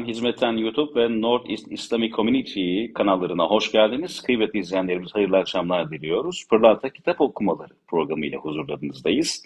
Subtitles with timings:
[0.00, 4.22] Efendim hizmetten YouTube ve North East Islamic Community kanallarına hoş geldiniz.
[4.22, 6.46] Kıymetli izleyenlerimiz hayırlı akşamlar diliyoruz.
[6.50, 9.44] Pırlanta Kitap Okumaları programıyla huzurlarınızdayız.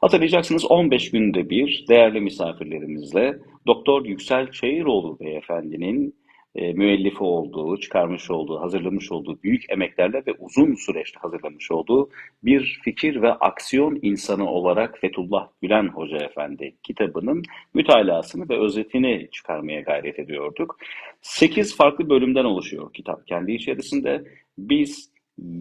[0.00, 6.14] Hatırlayacaksınız 15 günde bir değerli misafirlerimizle Doktor Yüksel Çayıroğlu Beyefendinin
[6.56, 12.10] e, müellifi olduğu, çıkarmış olduğu, hazırlamış olduğu büyük emeklerle ve uzun süreçte hazırlamış olduğu
[12.44, 17.42] bir fikir ve aksiyon insanı olarak Fethullah Gülen Hoca Efendi kitabının
[17.74, 20.78] mütalasını ve özetini çıkarmaya gayret ediyorduk.
[21.20, 24.24] Sekiz farklı bölümden oluşuyor kitap kendi içerisinde.
[24.58, 25.12] Biz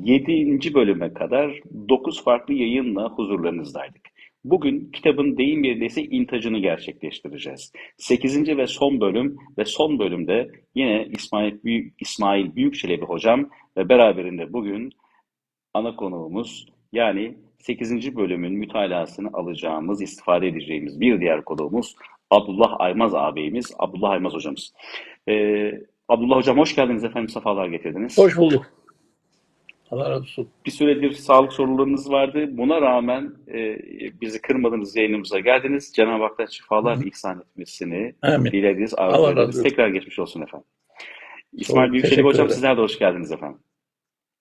[0.04, 4.15] yedinci bölüme kadar dokuz farklı yayınla huzurlarınızdaydık.
[4.46, 7.72] Bugün kitabın deyim yerindeyse intacını gerçekleştireceğiz.
[7.98, 14.54] Sekizinci ve son bölüm ve son bölümde yine İsmail, Büyük, İsmail Büyükçelebi hocam ve beraberinde
[14.54, 14.92] bugün
[15.74, 18.16] ana konuğumuz yani 8.
[18.16, 21.96] bölümün mütalasını alacağımız, istifade edeceğimiz bir diğer konuğumuz
[22.30, 24.74] Abdullah Aymaz ağabeyimiz, Abdullah Aymaz hocamız.
[25.30, 25.72] Ee,
[26.10, 28.18] Abdullah hocam hoş geldiniz efendim, sefalar getirdiniz.
[28.18, 28.75] Hoş bulduk.
[29.92, 30.50] Allah razı olsun.
[30.66, 32.48] Bir süredir sağlık sorunlarınız vardı.
[32.52, 33.78] Buna rağmen e,
[34.22, 35.94] bizi kırmadınız, yayınımıza geldiniz.
[35.96, 38.52] Cenab-ı Hak'tan şifalar ihsan etmesini Amin.
[38.52, 39.50] dileriz, Allah arzu razı ederiz.
[39.50, 39.64] olsun.
[39.70, 40.68] Tekrar geçmiş olsun efendim.
[41.54, 42.56] İsmail Büyükçelik hocam ederim.
[42.56, 43.60] sizler de hoş geldiniz efendim.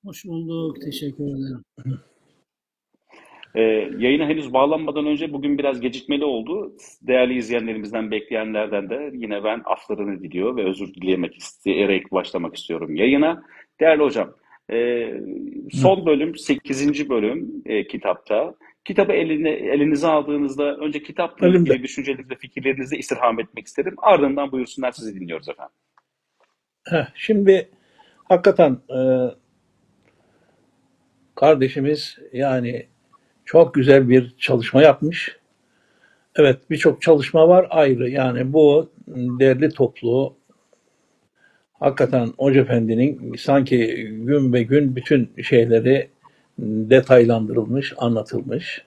[0.05, 0.77] Hoş bulduk.
[0.83, 1.63] Teşekkür ederim.
[3.55, 3.63] Ee,
[3.99, 6.73] yayına henüz bağlanmadan önce bugün biraz gecikmeli oldu.
[7.03, 13.43] Değerli izleyenlerimizden, bekleyenlerden de yine ben aflarını diliyor ve özür dilemek isteyerek başlamak istiyorum yayına.
[13.81, 14.35] Değerli hocam,
[14.73, 15.11] e,
[15.73, 17.09] son bölüm, 8.
[17.09, 18.55] bölüm e, kitapta.
[18.85, 21.71] Kitabı eline, elinize aldığınızda önce kitapla Elimde.
[21.71, 23.95] ilgili düşüncelerinizi, fikirlerinizi istirham etmek isterim.
[23.99, 25.75] Ardından buyursunlar sizi dinliyoruz efendim.
[26.89, 27.69] Heh, şimdi
[28.25, 29.01] hakikaten e,
[31.35, 32.87] kardeşimiz yani
[33.45, 35.37] çok güzel bir çalışma yapmış.
[36.37, 38.11] Evet birçok çalışma var ayrı.
[38.11, 40.37] Yani bu derli toplu
[41.85, 43.95] hakikaten Hoca Efendi'nin sanki
[44.27, 46.09] gün be gün bütün şeyleri
[46.59, 48.85] detaylandırılmış, anlatılmış.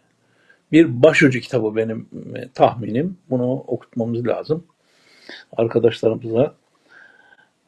[0.72, 3.18] Bir başucu kitabı benim e, tahminim.
[3.30, 4.64] Bunu okutmamız lazım
[5.58, 6.56] arkadaşlarımıza.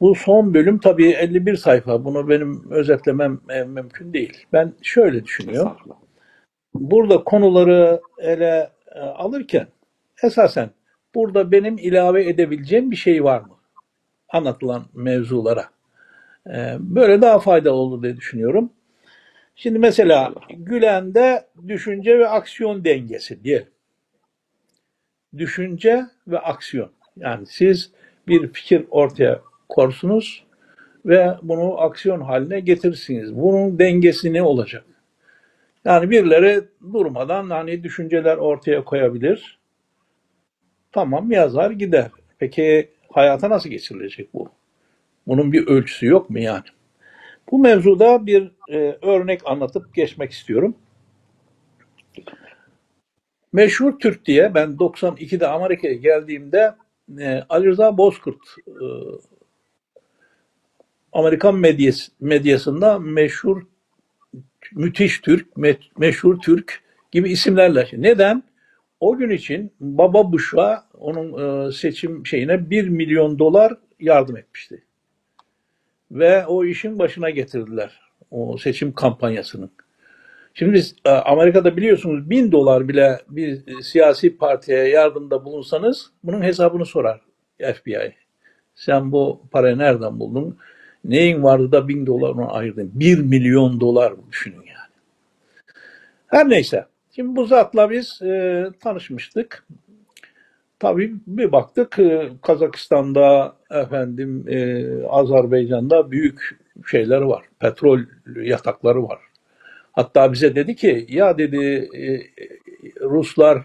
[0.00, 2.04] Bu son bölüm tabii 51 sayfa.
[2.04, 4.46] Bunu benim özetlemem e, mümkün değil.
[4.52, 5.76] Ben şöyle düşünüyorum.
[6.74, 9.66] Burada konuları ele e, alırken
[10.22, 10.70] esasen
[11.14, 13.59] burada benim ilave edebileceğim bir şey var mı?
[14.30, 15.64] Anlatılan mevzulara.
[16.46, 18.72] E, Böyle daha faydalı olur diye düşünüyorum.
[19.56, 20.34] Şimdi mesela.
[20.50, 23.68] Gülen'de düşünce ve aksiyon dengesi diyelim.
[25.38, 26.90] Düşünce ve aksiyon.
[27.16, 27.90] Yani siz
[28.28, 30.44] bir fikir ortaya korsunuz
[31.06, 33.36] ve bunu aksiyon haline getirirsiniz.
[33.36, 34.84] Bunun dengesi ne olacak?
[35.84, 39.58] Yani birileri durmadan hani düşünceler ortaya koyabilir.
[40.92, 42.10] Tamam yazar gider.
[42.38, 44.50] Peki hayata nasıl geçirilecek bu?
[45.26, 46.64] Bunun bir ölçüsü yok mu yani?
[47.50, 50.76] Bu mevzuda bir e, örnek anlatıp geçmek istiyorum.
[53.52, 56.74] Meşhur Türk diye ben 92'de Amerika'ya geldiğimde
[57.18, 58.84] e, Ali Rıza Bozkurt e,
[61.12, 63.62] Amerikan medyası, medyasında meşhur
[64.72, 66.82] müthiş Türk, me- meşhur Türk
[67.12, 67.88] gibi isimlerle.
[67.92, 68.42] Neden?
[69.00, 74.82] O gün için Baba Bush'a onun e, seçim şeyine 1 milyon dolar yardım etmişti.
[76.10, 78.00] Ve o işin başına getirdiler.
[78.30, 79.70] O seçim kampanyasının.
[80.54, 86.42] Şimdi biz e, Amerika'da biliyorsunuz 1000 dolar bile bir e, siyasi partiye yardımda bulunsanız bunun
[86.42, 87.20] hesabını sorar
[87.74, 88.14] FBI.
[88.74, 90.58] Sen bu parayı nereden buldun?
[91.04, 92.90] Neyin vardı da 1000 dolar ona ayırdın?
[92.94, 94.94] 1 milyon dolar düşünün yani.
[96.26, 96.86] Her neyse.
[97.20, 99.66] Şimdi bu zatla biz e, tanışmıştık.
[100.78, 106.58] Tabii bir baktık e, Kazakistan'da efendim e, Azerbaycan'da büyük
[106.90, 107.44] şeyler var.
[107.58, 108.00] Petrol
[108.42, 109.18] yatakları var.
[109.92, 112.20] Hatta bize dedi ki ya dedi e,
[113.00, 113.62] Ruslar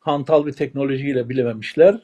[0.00, 2.00] hantal bir teknolojiyle bilememişler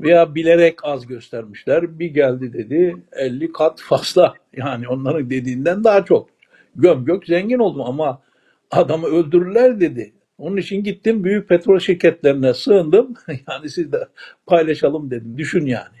[0.00, 1.98] veya bilerek az göstermişler.
[1.98, 4.34] Bir geldi dedi 50 kat fazla.
[4.56, 6.28] Yani onların dediğinden daha çok.
[6.76, 8.22] Göm gök zengin oldum ama
[8.70, 10.12] adamı öldürürler dedi.
[10.38, 13.14] Onun için gittim büyük petrol şirketlerine sığındım.
[13.48, 14.08] Yani siz de
[14.46, 15.38] paylaşalım dedim.
[15.38, 15.96] Düşün yani.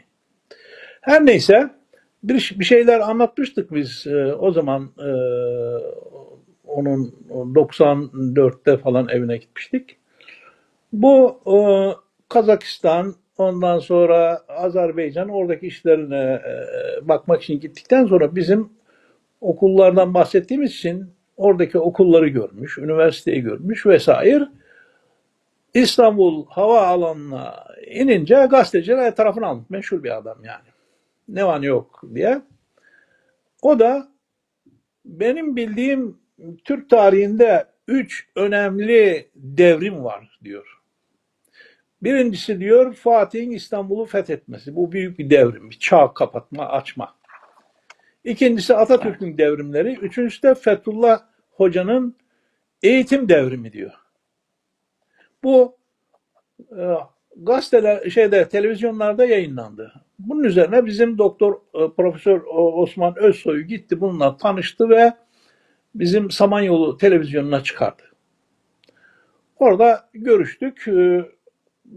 [1.00, 1.70] Her neyse
[2.22, 5.10] bir, bir şeyler anlatmıştık biz e, o zaman e,
[6.66, 9.96] onun 94'te falan evine gitmiştik.
[10.92, 11.56] Bu e,
[12.28, 18.72] Kazakistan ondan sonra Azerbaycan oradaki işlerine e, bakmak için gittikten sonra bizim
[19.40, 24.48] okullardan bahsettiğimiz için oradaki okulları görmüş, üniversiteyi görmüş vesaire.
[25.74, 29.70] İstanbul havaalanına inince gazeteciler tarafını almış.
[29.70, 30.68] Meşhur bir adam yani.
[31.28, 32.42] Ne var yok diye.
[33.62, 34.08] O da
[35.04, 36.18] benim bildiğim
[36.64, 40.78] Türk tarihinde üç önemli devrim var diyor.
[42.02, 44.76] Birincisi diyor Fatih'in İstanbul'u fethetmesi.
[44.76, 45.70] Bu büyük bir devrim.
[45.70, 47.17] Bir çağ kapatma, açma.
[48.28, 49.94] İkincisi Atatürk'ün devrimleri.
[49.94, 51.20] Üçüncüsü de Fethullah
[51.50, 52.16] Hoca'nın
[52.82, 53.92] eğitim devrimi diyor.
[55.42, 55.76] Bu
[56.78, 56.94] e,
[57.36, 59.92] gazeteler şeyde televizyonlarda yayınlandı.
[60.18, 65.12] Bunun üzerine bizim doktor e, Profesör Osman Özsoy gitti bununla tanıştı ve
[65.94, 68.02] bizim Samanyolu televizyonuna çıkardı.
[69.56, 70.88] Orada görüştük.
[70.88, 71.24] E,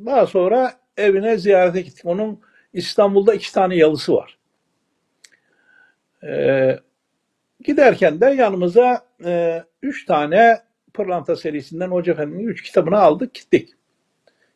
[0.05, 2.05] Daha sonra evine ziyarete gittik.
[2.05, 2.39] Onun
[2.73, 4.40] İstanbul'da iki tane yalısı var.
[6.23, 6.79] E,
[7.63, 10.57] giderken de yanımıza e, üç tane
[10.93, 13.69] Pırlanta serisinden Hoca Efendi'nin üç kitabını aldık gittik.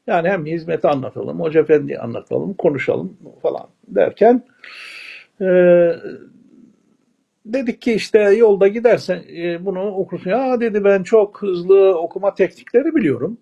[0.07, 4.43] Yani hem hizmeti anlatalım, Hoca Efendi'yi anlatalım, konuşalım falan derken
[5.41, 5.45] e,
[7.45, 10.29] dedik ki işte yolda gidersen e, bunu okursun.
[10.29, 13.37] Ya dedi ben çok hızlı okuma teknikleri biliyorum.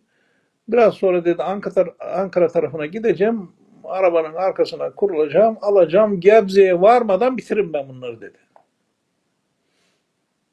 [0.68, 3.50] Biraz sonra dedi Ankara, Ankara tarafına gideceğim.
[3.84, 6.20] Arabanın arkasına kurulacağım, alacağım.
[6.20, 8.38] Gebze'ye varmadan bitiririm ben bunları dedi.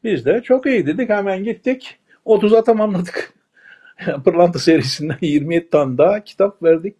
[0.04, 1.10] Biz de çok iyi dedik.
[1.10, 1.98] Hemen gittik.
[2.26, 3.34] 30'a tamamladık.
[4.24, 6.96] Pırlanta serisinden 27 tane daha kitap verdik.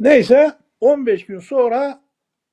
[0.00, 2.00] Neyse 15 gün sonra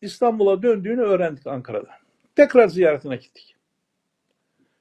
[0.02, 1.90] İstanbul'a döndüğünü öğrendik Ankara'da.
[2.36, 3.56] Tekrar ziyaretine gittik.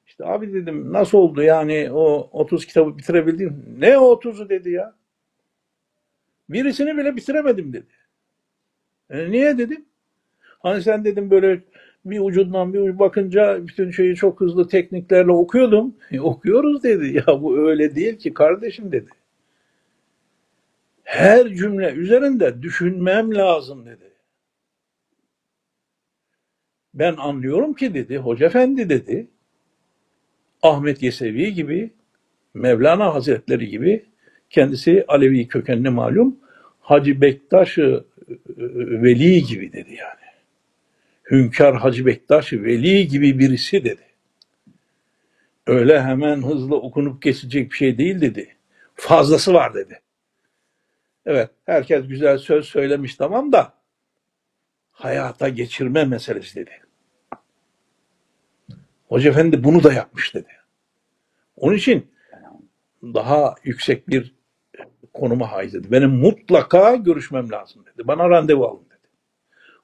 [0.07, 3.77] İşte abi dedim nasıl oldu yani o 30 kitabı bitirebildin?
[3.79, 4.95] Ne o 30'u dedi ya.
[6.49, 7.87] Birisini bile bitiremedim dedi.
[9.11, 9.85] E, niye dedim?
[10.59, 11.61] Hani sen dedim böyle
[12.05, 15.95] bir ucundan bir ucu bakınca bütün şeyi çok hızlı tekniklerle okuyordum.
[16.11, 17.23] E, okuyoruz dedi.
[17.27, 19.09] Ya bu öyle değil ki kardeşim dedi.
[21.05, 24.11] Her cümle üzerinde düşünmem lazım dedi.
[26.95, 29.29] Ben anlıyorum ki dedi, Hoca Efendi dedi,
[30.63, 31.91] Ahmet Yesevi gibi,
[32.55, 34.07] Mevlana Hazretleri gibi,
[34.55, 36.37] kendisi Alevi kökenli malum,
[36.81, 38.05] Hacı Bektaş-ı
[39.03, 40.25] Veli gibi dedi yani.
[41.31, 44.03] Hünkar Hacı Bektaş Veli gibi birisi dedi.
[45.67, 48.57] Öyle hemen hızlı okunup geçecek bir şey değil dedi.
[48.95, 50.01] Fazlası var dedi.
[51.27, 53.75] Evet herkes güzel söz söylemiş tamam da
[54.93, 56.81] hayata geçirme meselesi dedi.
[59.09, 60.53] Hoca Efendi bunu da yapmış dedi.
[61.57, 62.07] Onun için
[63.03, 64.34] daha yüksek bir
[65.15, 65.91] konuma haiz dedi.
[65.91, 68.09] Benim mutlaka görüşmem lazım dedi.
[68.09, 69.09] Bana randevu alın dedi.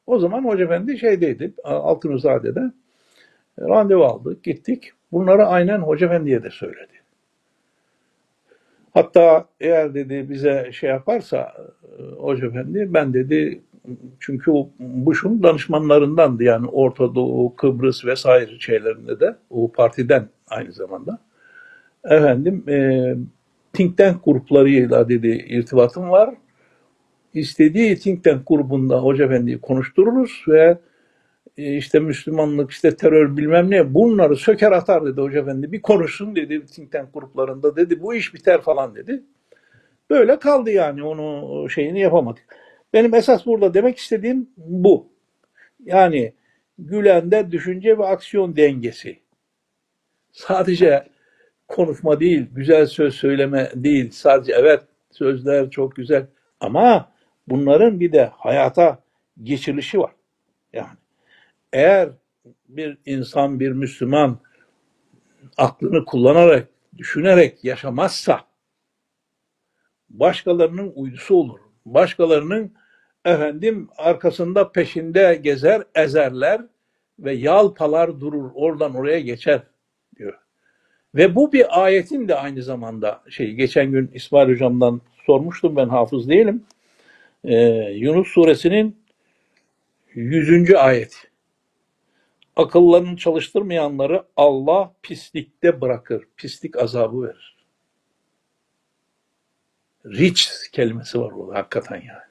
[0.06, 2.72] O zaman Hoca Efendi şeydeydi, Altınızade'de
[3.60, 4.92] randevu aldık, gittik.
[5.12, 6.92] Bunları aynen Hoca Efendi'ye de söyledi.
[8.94, 11.54] Hatta eğer dedi bize şey yaparsa
[12.18, 13.60] Hoca Efendi ben dedi
[14.20, 21.18] çünkü Bush'un danışmanlarındandı yani Orta Doğu, Kıbrıs vesaire şeylerinde de o partiden aynı zamanda.
[22.04, 23.14] Efendim e,
[23.72, 26.34] think tank gruplarıyla dedi irtibatım var.
[27.34, 30.78] İstediği think tank grubunda Hoca Efendi'yi konuştururuz ve
[31.58, 35.72] e, işte Müslümanlık, işte terör bilmem ne bunları söker atar dedi Hoca Efendi.
[35.72, 39.22] Bir konuşsun dedi think tank gruplarında dedi bu iş biter falan dedi.
[40.10, 42.44] Böyle kaldı yani onu şeyini yapamadık.
[42.92, 45.08] Benim esas burada demek istediğim bu.
[45.84, 46.32] Yani
[46.78, 49.18] Gülen'de düşünce ve aksiyon dengesi.
[50.32, 51.04] Sadece
[51.70, 54.10] konuşma değil, güzel söz söyleme değil.
[54.10, 56.26] Sadece evet sözler çok güzel
[56.60, 57.12] ama
[57.48, 59.02] bunların bir de hayata
[59.42, 60.12] geçirilişi var.
[60.72, 60.96] Yani
[61.72, 62.10] eğer
[62.68, 64.38] bir insan, bir Müslüman
[65.56, 68.40] aklını kullanarak, düşünerek yaşamazsa
[70.10, 71.58] başkalarının uydusu olur.
[71.86, 72.74] Başkalarının
[73.24, 76.62] efendim arkasında peşinde gezer, ezerler
[77.18, 79.62] ve yalpalar durur, oradan oraya geçer.
[81.14, 86.28] Ve bu bir ayetin de aynı zamanda şey geçen gün İsmail hocamdan sormuştum ben hafız
[86.28, 86.64] değilim.
[87.44, 87.56] Ee,
[87.94, 88.96] Yunus suresinin
[90.14, 90.74] 100.
[90.74, 91.30] ayet.
[92.56, 96.24] Akıllarını çalıştırmayanları Allah pislikte bırakır.
[96.36, 97.56] Pislik azabı verir.
[100.06, 102.30] Rich kelimesi var orada hakikaten yani.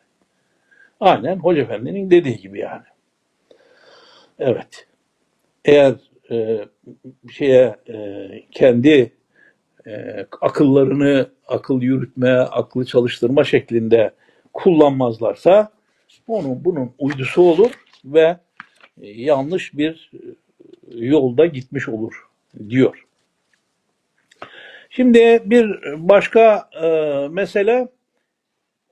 [0.99, 2.85] Aynen Hoca Efendi'nin dediği gibi yani.
[4.39, 4.87] Evet.
[5.65, 5.95] Eğer
[6.31, 6.65] e,
[7.31, 9.11] şeye e, kendi
[9.87, 14.11] e, akıllarını akıl yürütme, aklı çalıştırma şeklinde
[14.53, 15.71] kullanmazlarsa
[16.27, 17.71] onun bunun uydusu olur
[18.05, 18.37] ve
[19.01, 20.11] e, yanlış bir
[20.95, 22.27] yolda gitmiş olur
[22.69, 23.05] diyor.
[24.89, 26.87] Şimdi bir başka e,
[27.31, 27.87] mesele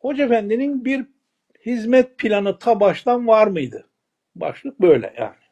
[0.01, 1.05] Hoca Efendi'nin bir
[1.65, 3.87] hizmet planı ta baştan var mıydı?
[4.35, 5.46] Başlık böyle yani.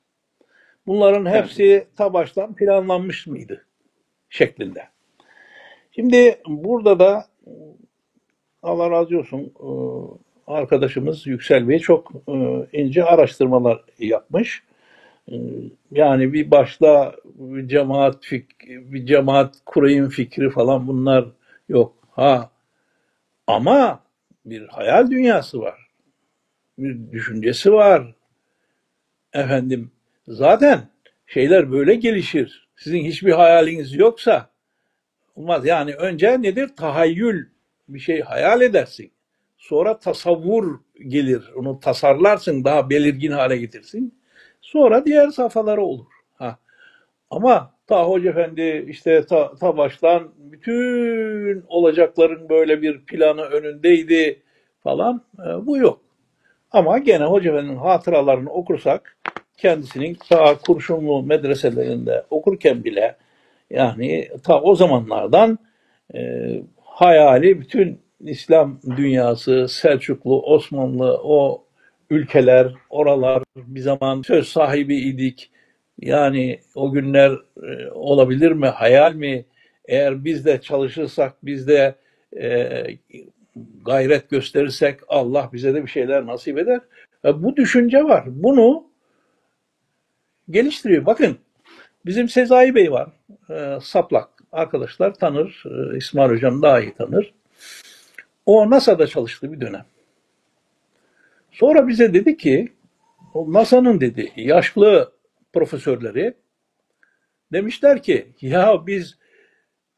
[0.88, 3.66] Bunların hepsi ta baştan planlanmış mıydı?
[4.30, 4.88] Şeklinde.
[5.92, 7.26] Şimdi burada da
[8.64, 9.68] Allah razı olsun e,
[10.48, 14.64] arkadaşımız Yüksel Bey çok e, ince araştırmalar yapmış.
[15.32, 15.36] E,
[15.92, 21.26] Yani bir başta bir cemaat fik bir cemaat kurayım fikri falan bunlar
[21.70, 21.94] yok.
[22.12, 22.50] Ha
[23.48, 24.00] ama
[24.46, 25.88] bir hayal dünyası var.
[26.78, 28.16] Bir düşüncesi var.
[29.34, 29.92] Efendim
[30.28, 30.90] zaten
[31.26, 32.68] şeyler böyle gelişir.
[32.76, 34.50] Sizin hiçbir hayaliniz yoksa
[35.36, 35.66] olmaz.
[35.66, 36.70] Yani önce nedir?
[36.78, 37.46] Tahayyül
[37.90, 39.12] bir şey hayal edersin.
[39.58, 41.52] Sonra tasavvur gelir.
[41.56, 44.20] Onu tasarlarsın, daha belirgin hale getirsin.
[44.62, 46.06] Sonra diğer safhaları olur.
[46.34, 46.58] Ha.
[47.30, 54.44] Ama ta Hoca Efendi işte ta, ta baştan bütün olacakların böyle bir planı önündeydi
[54.84, 56.02] falan e, bu yok.
[56.72, 59.18] Ama gene Hoca Efendi'nin hatıralarını okursak
[59.58, 63.16] kendisinin ta kurşunlu medreselerinde okurken bile
[63.70, 65.60] yani ta o zamanlardan
[66.16, 71.66] e, hayali bütün İslam dünyası, Selçuklu, Osmanlı, o
[72.10, 75.52] ülkeler, oralar bir zaman söz sahibi idik.
[76.02, 77.32] Yani o günler
[77.64, 79.46] e, olabilir mi, hayal mi?
[79.86, 81.96] Eğer biz de çalışırsak, biz de
[82.40, 82.84] e,
[83.86, 86.80] gayret gösterirsek Allah bize de bir şeyler nasip eder.
[87.26, 88.24] E, bu düşünce var.
[88.28, 88.84] Bunu
[90.50, 91.06] geliştiriyor.
[91.06, 91.38] Bakın
[92.06, 93.10] bizim Sezai Bey var.
[93.50, 95.64] E, saplak arkadaşlar tanır.
[95.66, 97.34] E, İsmail Hocam daha iyi tanır.
[98.46, 99.86] O NASA'da çalıştı bir dönem.
[101.52, 102.74] Sonra bize dedi ki
[103.36, 105.14] NASA'nın dedi yaşlı
[105.54, 106.34] profesörleri
[107.54, 109.18] demişler ki ya biz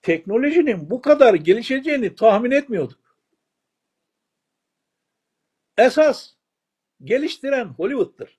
[0.02, 3.00] teknolojinin bu kadar gelişeceğini tahmin etmiyorduk.
[5.78, 6.34] Esas
[7.04, 8.38] geliştiren Hollywood'dur.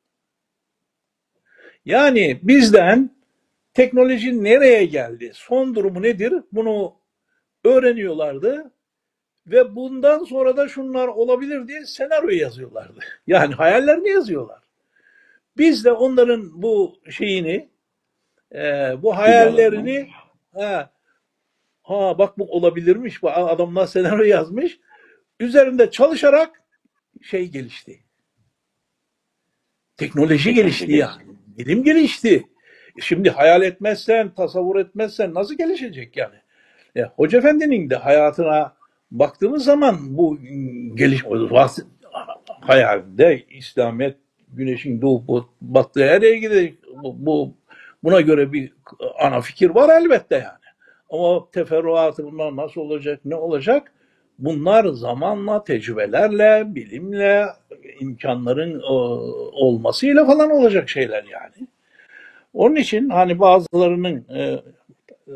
[1.84, 3.10] Yani bizden
[3.74, 6.94] teknoloji nereye geldi, son durumu nedir bunu
[7.64, 8.72] öğreniyorlardı
[9.46, 13.00] ve bundan sonra da şunlar olabilir diye senaryo yazıyorlardı.
[13.26, 14.62] Yani hayallerini yazıyorlar.
[15.56, 17.68] Biz de onların bu şeyini,
[18.54, 20.10] e, bu hayallerini,
[20.54, 20.90] ha,
[21.82, 24.78] ha bak bu olabilirmiş, bu adamlar senaryo yazmış,
[25.40, 26.62] üzerinde çalışarak
[27.22, 28.00] şey gelişti.
[29.96, 31.27] Teknoloji gelişti yani.
[31.58, 32.44] Bilim gelişti.
[32.98, 36.36] E Şimdi hayal etmezsen, tasavvur etmezsen nasıl gelişecek yani?
[36.96, 38.74] E, Hoca Efendi'nin de hayatına
[39.10, 40.38] baktığımız zaman bu
[40.94, 41.30] gelişme
[42.60, 44.16] hayalde İslamiyet
[44.48, 46.78] güneşin doğup battığı her yere gidecek.
[47.02, 47.54] Bu, bu
[48.04, 48.72] buna göre bir
[49.20, 50.68] ana fikir var elbette yani.
[51.10, 53.92] Ama teferruatı bunlar nasıl olacak, ne olacak?
[54.38, 57.46] Bunlar zamanla, tecrübelerle, bilimle,
[58.00, 58.92] imkanların e,
[59.52, 61.68] olmasıyla falan olacak şeyler yani.
[62.54, 64.62] Onun için hani bazılarının e,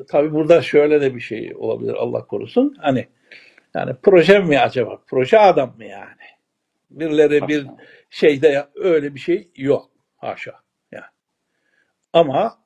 [0.09, 2.77] tabi burada şöyle de bir şey olabilir Allah korusun.
[2.81, 3.07] Hani
[3.75, 4.99] yani proje mi acaba?
[5.07, 6.23] Proje adam mı yani?
[6.91, 7.67] Birileri bir
[8.11, 9.91] şeyde öyle bir şey yok.
[10.17, 10.55] Haşa.
[10.93, 11.05] Yani.
[12.13, 12.59] Ama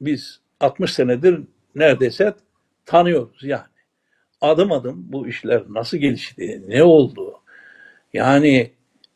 [0.00, 1.40] biz 60 senedir
[1.74, 2.34] neredeyse
[2.86, 3.77] tanıyoruz yani.
[4.40, 7.40] Adım adım bu işler nasıl gelişti, ne oldu?
[8.12, 8.72] Yani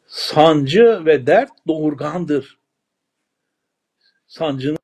[0.06, 2.58] sancı ve dert doğurgandır.
[4.26, 4.78] Sancınız,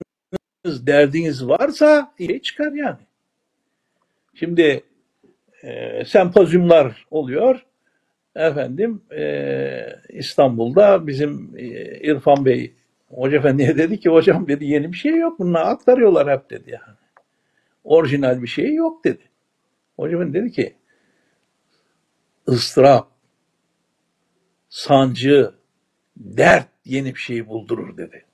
[0.65, 3.01] derdiniz varsa şey çıkar yani.
[4.35, 4.85] Şimdi
[5.63, 7.67] e, sempozyumlar oluyor.
[8.37, 11.65] Efendim e, İstanbul'da bizim e,
[12.01, 12.75] İrfan Bey
[13.11, 16.97] Hoca Efendi'ye dedi ki hocam dedi yeni bir şey yok bunlar aktarıyorlar hep dedi yani.
[17.85, 19.28] Orijinal bir şey yok dedi.
[19.99, 20.77] Hoca Efendi dedi ki
[22.49, 23.09] ıstırap,
[24.69, 25.55] sancı,
[26.17, 28.25] dert yeni bir şey buldurur dedi.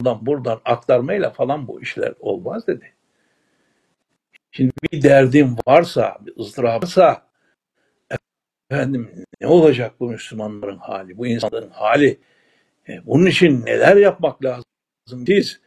[0.00, 2.92] Buradan, buradan aktarmayla falan bu işler olmaz dedi.
[4.50, 7.26] Şimdi bir derdim varsa, bir ızdırap varsa
[8.70, 12.20] efendim ne olacak bu Müslümanların hali, bu insanların hali?
[12.88, 14.64] E, bunun için neler yapmak lazım?
[15.26, 15.60] Siz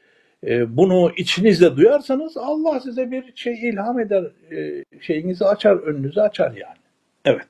[0.78, 6.78] bunu içinizde duyarsanız Allah size bir şey ilham eder, e, şeyinizi açar, önünüzü açar yani.
[7.25, 7.48] Evet.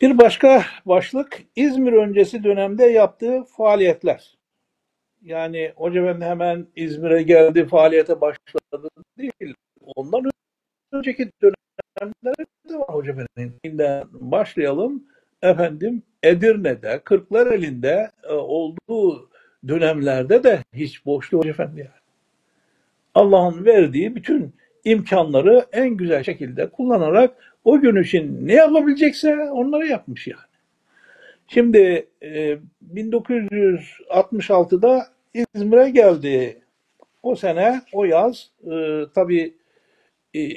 [0.00, 4.38] Bir başka başlık İzmir öncesi dönemde yaptığı faaliyetler.
[5.22, 9.54] Yani Hoca Efendi hemen İzmir'e geldi, faaliyete başladı değil.
[9.96, 10.30] Ondan
[10.92, 15.04] önceki dönemlerde de var Hoca Efendi'nden başlayalım.
[15.42, 19.31] Efendim Edirne'de, Kırklareli'nde e, olduğu
[19.68, 21.90] dönemlerde de hiç boştu Hoca Efendi yani.
[23.14, 24.52] Allah'ın verdiği bütün
[24.84, 30.40] imkanları en güzel şekilde kullanarak o gün için ne yapabilecekse onları yapmış yani.
[31.48, 32.58] Şimdi e,
[32.94, 36.58] 1966'da İzmir'e geldi.
[37.22, 39.54] O sene, o yaz e, tabii
[40.34, 40.48] e,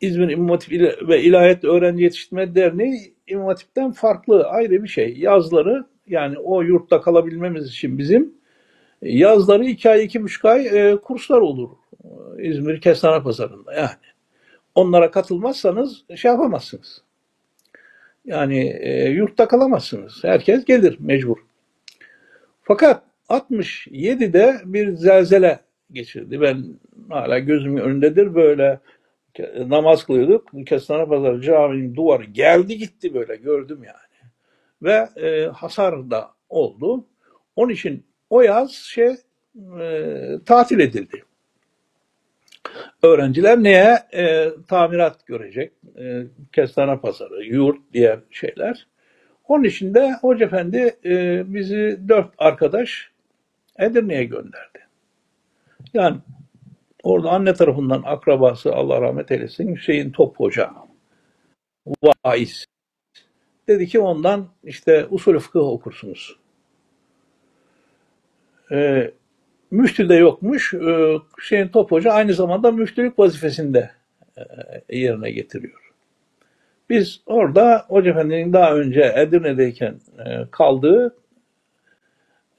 [0.00, 0.72] İzmir İmam Hatip
[1.08, 5.16] ve İlahiyat Öğrenci Yetiştirme Derneği İmam Hatip'ten farklı ayrı bir şey.
[5.18, 8.34] Yazları yani o yurtta kalabilmemiz için bizim
[9.02, 11.68] yazları iki ay, iki buçuk ay e, kurslar olur.
[12.38, 13.88] İzmir Kestane Pazarı'nda yani.
[14.74, 17.02] Onlara katılmazsanız şey yapamazsınız.
[18.24, 20.24] Yani e, yurtta kalamazsınız.
[20.24, 21.36] Herkes gelir mecbur.
[22.62, 25.60] Fakat 67'de bir zelzele
[25.92, 26.40] geçirdi.
[26.40, 26.64] Ben
[27.08, 28.80] hala gözümün önündedir böyle
[29.66, 30.50] namaz kılıyorduk.
[30.66, 34.30] Kestane Pazarı caminin duvarı geldi gitti böyle gördüm yani.
[34.82, 37.04] Ve e, hasar da oldu.
[37.56, 39.16] Onun için o yaz şey
[39.80, 41.24] e, tatil edildi.
[43.02, 43.98] Öğrenciler neye?
[44.14, 45.72] E, tamirat görecek.
[45.98, 46.22] E,
[46.52, 48.86] kestane pazarı, yurt, diğer şeyler.
[49.48, 53.10] Onun için de Hoca Efendi e, bizi dört arkadaş
[53.78, 54.78] Edirne'ye gönderdi.
[55.94, 56.16] Yani
[57.02, 60.70] orada anne tarafından akrabası Allah rahmet eylesin Hüseyin Top Hoca
[62.24, 62.66] vaiz.
[63.68, 66.41] Dedi ki ondan işte usul fıkıh okursunuz.
[68.72, 69.10] E,
[69.70, 70.74] müftü de yokmuş.
[70.74, 73.90] E, Hüseyin Top Hoca aynı zamanda müftülük vazifesinde
[74.88, 75.92] e, yerine getiriyor.
[76.90, 81.16] Biz orada Hoca Efendi'nin daha önce Edirne'deyken e, kaldığı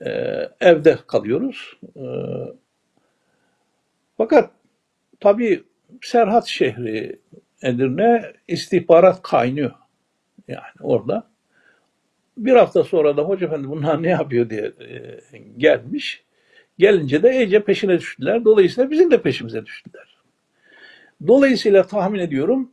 [0.05, 0.09] e,
[0.61, 1.77] evde kalıyoruz.
[1.95, 2.03] E,
[4.17, 4.51] fakat
[5.19, 5.63] tabii
[6.01, 7.19] Serhat şehri
[7.61, 9.71] Edirne istihbarat kaynıyor.
[10.47, 11.32] Yani orada.
[12.37, 16.23] Bir hafta sonra da Hoca Efendi bunlar ne yapıyor diye e, gelmiş.
[16.79, 18.45] Gelince de iyice peşine düştüler.
[18.45, 20.17] Dolayısıyla bizim de peşimize düştüler.
[21.27, 22.71] Dolayısıyla tahmin ediyorum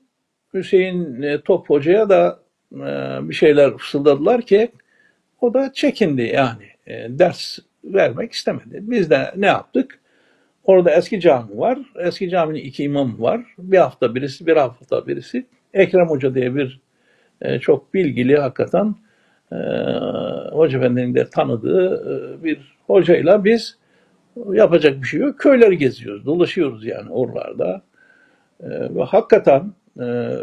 [0.55, 2.41] Hüseyin e, Top Hoca'ya da
[2.73, 2.79] e,
[3.29, 4.73] bir şeyler fısıldadılar ki
[5.41, 6.65] o da çekindi yani.
[7.19, 8.79] Ders vermek istemedi.
[8.83, 10.01] Biz de ne yaptık?
[10.65, 11.79] Orada eski cami var.
[11.99, 13.41] Eski caminin iki imamı var.
[13.59, 15.47] Bir hafta birisi, bir hafta birisi.
[15.75, 16.81] Ekrem Hoca diye bir
[17.61, 18.95] çok bilgili hakikaten
[19.53, 19.57] e,
[20.53, 23.79] Hoca Efendi'nin de tanıdığı e, bir hocayla biz
[24.53, 25.39] yapacak bir şey yok.
[25.39, 27.83] Köyleri geziyoruz, dolaşıyoruz yani oralarda.
[28.61, 30.37] E, ve hakikaten e,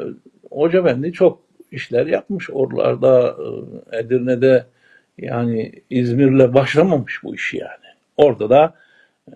[0.51, 3.35] Hoca Efendi çok işler yapmış oralarda,
[3.91, 4.65] e, Edirne'de
[5.17, 7.87] yani İzmir'le başlamamış bu iş yani.
[8.17, 8.73] Orada da
[9.27, 9.33] e,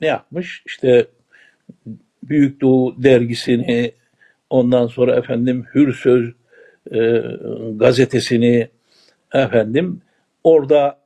[0.00, 0.62] ne yapmış?
[0.66, 1.06] İşte
[2.22, 3.92] Büyük Doğu dergisini,
[4.50, 6.32] ondan sonra efendim Hür Söz
[6.94, 7.22] e,
[7.74, 8.68] gazetesini
[9.34, 10.02] efendim
[10.44, 10.98] orada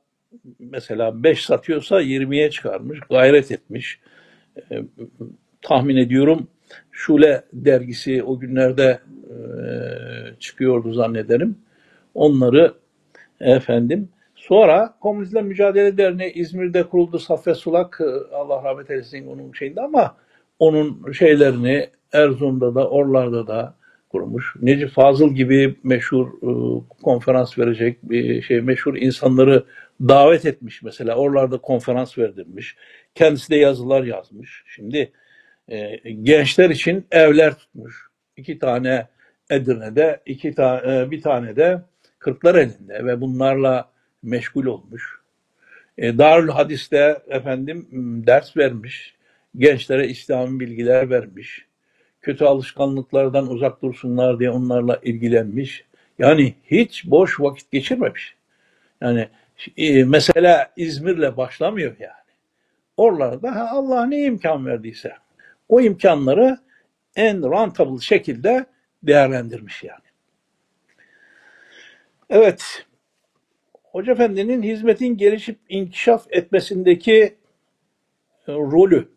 [0.59, 3.99] mesela 5 satıyorsa 20'ye çıkarmış, gayret etmiş.
[4.71, 4.81] E,
[5.61, 6.47] tahmin ediyorum
[6.91, 9.35] Şule dergisi o günlerde e,
[10.39, 11.57] çıkıyordu zannederim.
[12.13, 12.73] Onları
[13.39, 17.19] efendim sonra Komünizmle Mücadele Derneği İzmir'de kuruldu.
[17.19, 20.17] Saffet Sulak e, Allah rahmet eylesin onun şeyinde ama
[20.59, 23.75] onun şeylerini Erzurum'da da oralarda da
[24.15, 24.55] kurmuş.
[24.61, 26.49] Necip Fazıl gibi meşhur e,
[27.03, 29.65] konferans verecek bir şey meşhur insanları
[30.01, 31.15] davet etmiş mesela.
[31.15, 32.75] Oralarda konferans verdirmiş.
[33.15, 34.63] Kendisi de yazılar yazmış.
[34.67, 35.11] Şimdi
[35.69, 38.07] e, gençler için evler tutmuş.
[38.37, 39.07] İki tane
[39.49, 41.81] Edirne'de, iki tane bir tane de
[42.19, 43.89] Kırklar elinde ve bunlarla
[44.23, 45.19] meşgul olmuş.
[45.97, 47.87] E, Darül Hadis'te efendim
[48.27, 49.15] ders vermiş.
[49.57, 51.65] Gençlere İslami bilgiler vermiş.
[52.25, 55.85] Kötü alışkanlıklardan uzak dursunlar diye onlarla ilgilenmiş.
[56.19, 58.35] Yani hiç boş vakit geçirmemiş.
[59.01, 59.29] Yani
[59.77, 62.31] e, mesela İzmir'le başlamıyor yani.
[62.97, 65.13] Oralarda ha, Allah ne imkan verdiyse
[65.69, 66.57] o imkanları
[67.15, 68.65] en rentable şekilde
[69.03, 70.05] değerlendirmiş yani.
[72.29, 72.85] Evet,
[73.83, 77.21] Hoca Efendi'nin hizmetin gelişip inkişaf etmesindeki
[78.47, 79.09] e, rolü.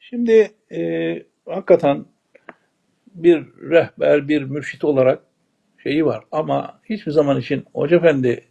[0.00, 2.04] Şimdi e, hakikaten
[3.14, 5.22] bir rehber, bir mürşit olarak
[5.82, 8.44] şeyi var ama hiçbir zaman için Hoca Efendi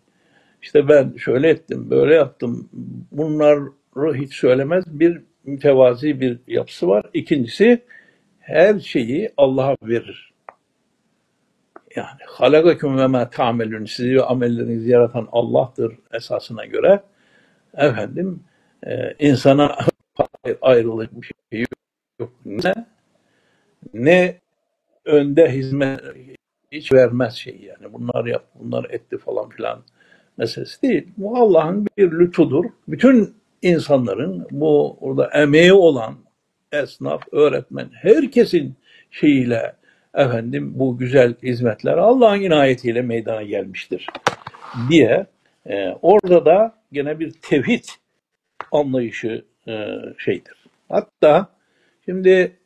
[0.62, 2.70] işte ben şöyle ettim, böyle yaptım
[3.12, 4.84] bunları hiç söylemez.
[4.88, 7.06] Bir mütevazi bir yapısı var.
[7.14, 7.84] İkincisi
[8.40, 10.34] her şeyi Allah'a verir.
[11.96, 17.04] Yani halakaküm ve ma ta'melun sizi ve amellerinizi yaratan Allah'tır esasına göre
[17.74, 18.44] efendim
[18.84, 19.78] e, insana
[20.62, 21.66] ayrılacak bir şey
[22.20, 22.32] yok.
[22.46, 22.74] Ne,
[23.94, 24.40] ne
[25.10, 26.00] önde hizmet
[26.72, 27.94] hiç vermez şey yani.
[27.94, 29.84] Bunlar yap, bunlar etti falan filan
[30.38, 31.08] meselesi değil.
[31.18, 32.66] Bu Allah'ın bir lütfudur.
[32.88, 36.16] Bütün insanların bu orada emeği olan
[36.72, 38.76] esnaf, öğretmen, herkesin
[39.12, 39.76] şeyiyle
[40.14, 44.08] efendim bu güzel hizmetler Allah'ın inayetiyle meydana gelmiştir
[44.90, 45.26] diye
[45.66, 47.84] e, orada da gene bir tevhid
[48.72, 50.66] anlayışı e, şeydir.
[50.90, 51.48] Hatta
[52.06, 52.59] şimdi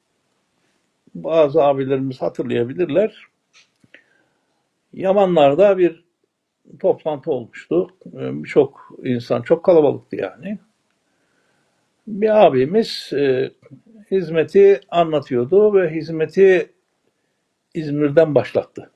[1.15, 3.27] bazı abilerimiz hatırlayabilirler.
[4.93, 6.03] Yamanlar'da bir
[6.79, 7.87] toplantı olmuştu.
[8.05, 10.57] E, Birçok insan, çok kalabalıktı yani.
[12.07, 13.51] Bir abimiz e,
[14.11, 16.71] hizmeti anlatıyordu ve hizmeti
[17.73, 18.91] İzmir'den başlattı.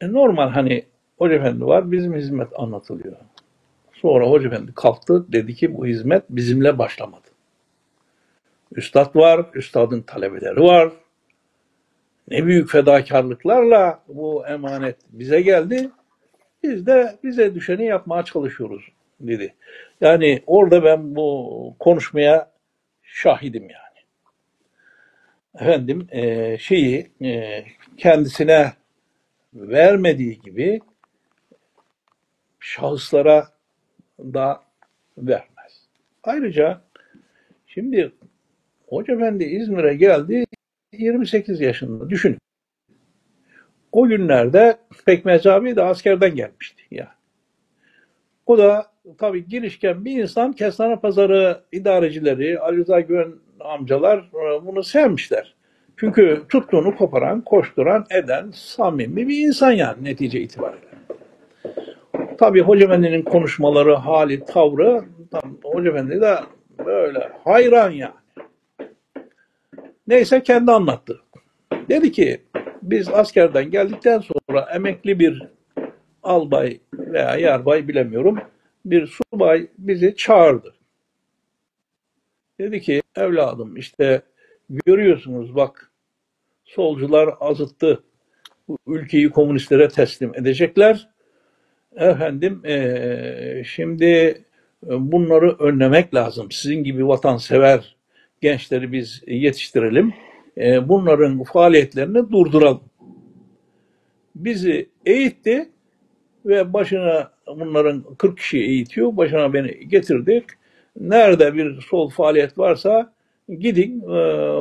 [0.00, 0.84] E, normal hani
[1.18, 3.16] Hoca Efendi var, bizim hizmet anlatılıyor.
[3.92, 7.28] Sonra Hoca Efendi kalktı, dedi ki bu hizmet bizimle başlamadı.
[8.72, 10.92] Üstad var, üstadın talebeleri var.
[12.28, 15.90] Ne büyük fedakarlıklarla bu emanet bize geldi.
[16.62, 18.88] Biz de bize düşeni yapmaya çalışıyoruz
[19.20, 19.54] dedi.
[20.00, 22.50] Yani orada ben bu konuşmaya
[23.02, 23.88] şahidim yani.
[25.54, 27.64] Efendim e, şeyi e,
[27.96, 28.72] kendisine
[29.54, 30.80] vermediği gibi
[32.60, 33.48] şahıslara
[34.20, 34.62] da
[35.18, 35.86] vermez.
[36.22, 36.80] Ayrıca
[37.66, 38.12] şimdi
[38.88, 40.44] Hoca Efendi İzmir'e geldi
[40.92, 42.38] 28 yaşında düşünün.
[43.92, 47.08] O günlerde Pekmez abi de askerden gelmişti ya.
[48.46, 48.86] O da
[49.18, 55.54] tabii girişken bir insan Kestane Pazarı idarecileri, Ali Rıza Güven amcalar e, bunu sevmişler.
[55.96, 60.88] Çünkü tuttuğunu koparan, koşturan, eden samimi bir insan yani netice itibariyle.
[62.38, 66.36] Tabii Hoca Efendi'nin konuşmaları, hali, tavrı tam Hoca Efendi de
[66.86, 68.12] böyle hayran yani.
[70.08, 71.20] Neyse kendi anlattı.
[71.88, 72.40] Dedi ki
[72.82, 75.42] biz askerden geldikten sonra emekli bir
[76.22, 78.38] albay veya yarbay bilemiyorum
[78.84, 80.74] bir subay bizi çağırdı.
[82.60, 84.22] Dedi ki evladım işte
[84.70, 85.90] görüyorsunuz bak
[86.64, 88.04] solcular azıttı.
[88.68, 91.08] Bu ülkeyi komünistlere teslim edecekler.
[91.96, 96.50] Efendim eee, şimdi e, bunları önlemek lazım.
[96.50, 97.97] Sizin gibi vatansever
[98.40, 100.14] gençleri biz yetiştirelim.
[100.58, 102.84] E, bunların faaliyetlerini durduralım.
[104.34, 105.68] Bizi eğitti
[106.46, 109.16] ve başına bunların 40 kişi eğitiyor.
[109.16, 110.44] Başına beni getirdik.
[111.00, 113.12] Nerede bir sol faaliyet varsa
[113.48, 114.08] gidin e,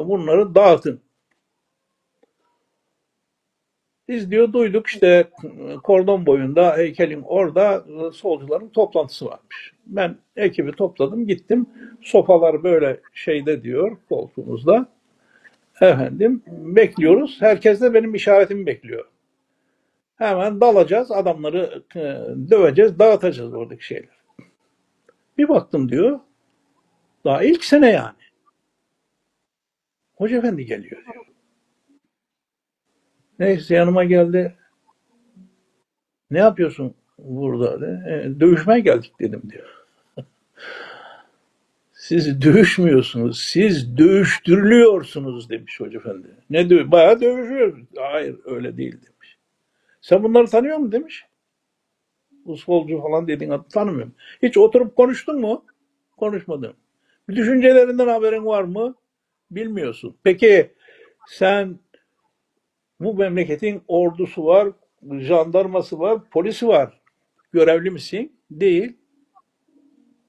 [0.08, 1.02] bunları dağıtın.
[4.08, 5.30] Biz diyor duyduk işte
[5.84, 9.74] kordon boyunda heykelin orada e, solcuların toplantısı varmış.
[9.89, 11.65] Ben ekibi topladım gittim.
[12.02, 14.88] Sofalar böyle şeyde diyor koltuğumuzda.
[15.82, 17.38] Efendim bekliyoruz.
[17.41, 19.06] Herkes de benim işaretimi bekliyor.
[20.15, 22.00] Hemen dalacağız adamları e,
[22.52, 24.17] döveceğiz dağıtacağız oradaki şeyler.
[25.38, 26.19] Bir baktım diyor.
[27.26, 28.15] Daha ilk sene yani.
[30.15, 31.26] Hoca efendi geliyor diyor.
[33.39, 34.56] Neyse yanıma geldi.
[36.32, 37.88] Ne yapıyorsun burada?
[38.12, 39.77] "E, dövüşmeye geldik dedim diyor.
[41.93, 46.28] Siz dövüşmüyorsunuz, siz dövüştürülüyorsunuz demiş Hoca Efendi.
[46.50, 47.86] Ne dö Bayağı dövüşüyoruz.
[47.98, 49.38] Hayır öyle değil demiş.
[50.02, 51.26] Sen bunları tanıyor musun demiş.
[52.46, 54.13] Bu solcu falan dediğin adı tanımıyorum.
[54.43, 55.65] Hiç oturup konuştun mu?
[56.17, 56.74] Konuşmadım.
[57.30, 58.96] Düşüncelerinden haberin var mı?
[59.52, 60.15] Bilmiyorsun.
[60.24, 60.72] Peki
[61.28, 61.80] sen
[63.00, 64.67] bu memleketin ordusu var,
[65.20, 67.02] jandarması var, polisi var.
[67.52, 68.39] Görevli misin?
[68.52, 68.98] Değil.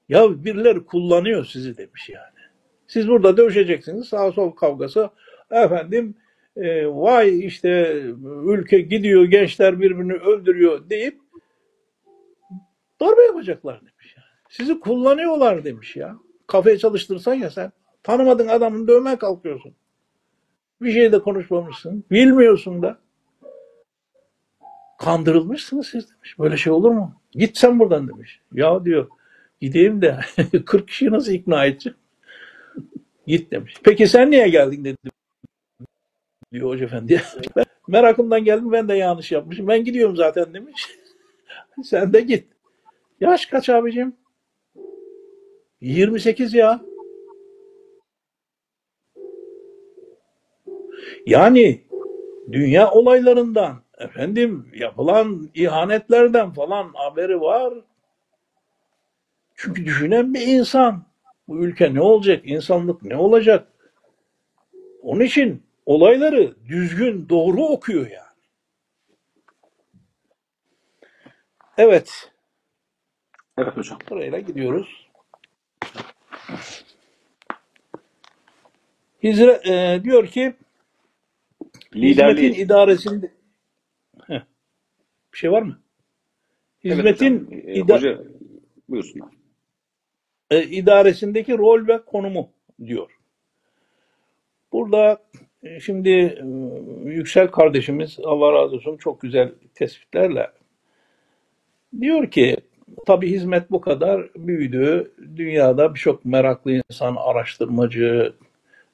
[0.09, 2.39] Ya birileri kullanıyor sizi demiş yani.
[2.87, 5.09] Siz burada dövüşeceksiniz sağ sol kavgası.
[5.51, 6.15] Efendim
[6.55, 8.01] e, vay işte
[8.45, 11.19] ülke gidiyor gençler birbirini öldürüyor deyip
[13.01, 14.15] darbe yapacaklar demiş.
[14.17, 14.25] Yani.
[14.49, 16.15] Sizi kullanıyorlar demiş ya.
[16.47, 17.71] Kafaya çalıştırsan ya sen.
[18.03, 19.75] Tanımadığın adamın dövmeye kalkıyorsun.
[20.81, 22.03] Bir şey de konuşmamışsın.
[22.11, 22.97] Bilmiyorsun da.
[24.99, 26.39] Kandırılmışsınız siz demiş.
[26.39, 27.21] Böyle şey olur mu?
[27.31, 28.41] Git sen buradan demiş.
[28.53, 29.07] Ya diyor
[29.61, 30.19] gideyim de
[30.65, 31.97] 40 kişiyi nasıl ikna edeceğim?
[33.27, 33.73] Git demiş.
[33.83, 34.97] Peki sen niye geldin dedi
[36.51, 37.21] diyor Hoca Efendi.
[37.87, 39.67] Merakımdan geldim ben de yanlış yapmışım.
[39.67, 40.87] Ben gidiyorum zaten demiş.
[41.83, 42.47] sen de git.
[43.19, 44.15] Yaş kaç abicim?
[45.81, 46.81] 28 ya.
[51.25, 51.81] Yani
[52.51, 57.73] dünya olaylarından efendim yapılan ihanetlerden falan haberi var.
[59.61, 61.05] Çünkü düşünen bir insan.
[61.47, 62.41] Bu ülke ne olacak?
[62.45, 63.67] İnsanlık ne olacak?
[65.01, 68.29] Onun için olayları düzgün, doğru okuyor yani.
[71.77, 72.31] Evet,
[73.57, 73.99] Evet hocam.
[74.09, 75.09] sırayla gidiyoruz.
[79.23, 80.53] Hizre, e, diyor ki
[81.95, 82.55] hizmetin Liderliği.
[82.55, 83.31] idaresinde
[84.27, 84.41] Heh,
[85.33, 85.79] bir şey var mı?
[86.85, 87.59] Evet Hizmetin hocam.
[87.59, 88.23] E, ida- hoca
[88.89, 89.38] buyursunlar.
[90.51, 92.49] E, idaresindeki rol ve konumu
[92.85, 93.09] diyor.
[94.71, 95.17] Burada
[95.63, 96.43] e, şimdi e,
[97.09, 100.47] Yüksel kardeşimiz Allah razı olsun çok güzel tespitlerle
[102.01, 102.57] diyor ki
[103.05, 105.11] tabi hizmet bu kadar büyüdü.
[105.35, 108.33] Dünyada birçok meraklı insan, araştırmacı,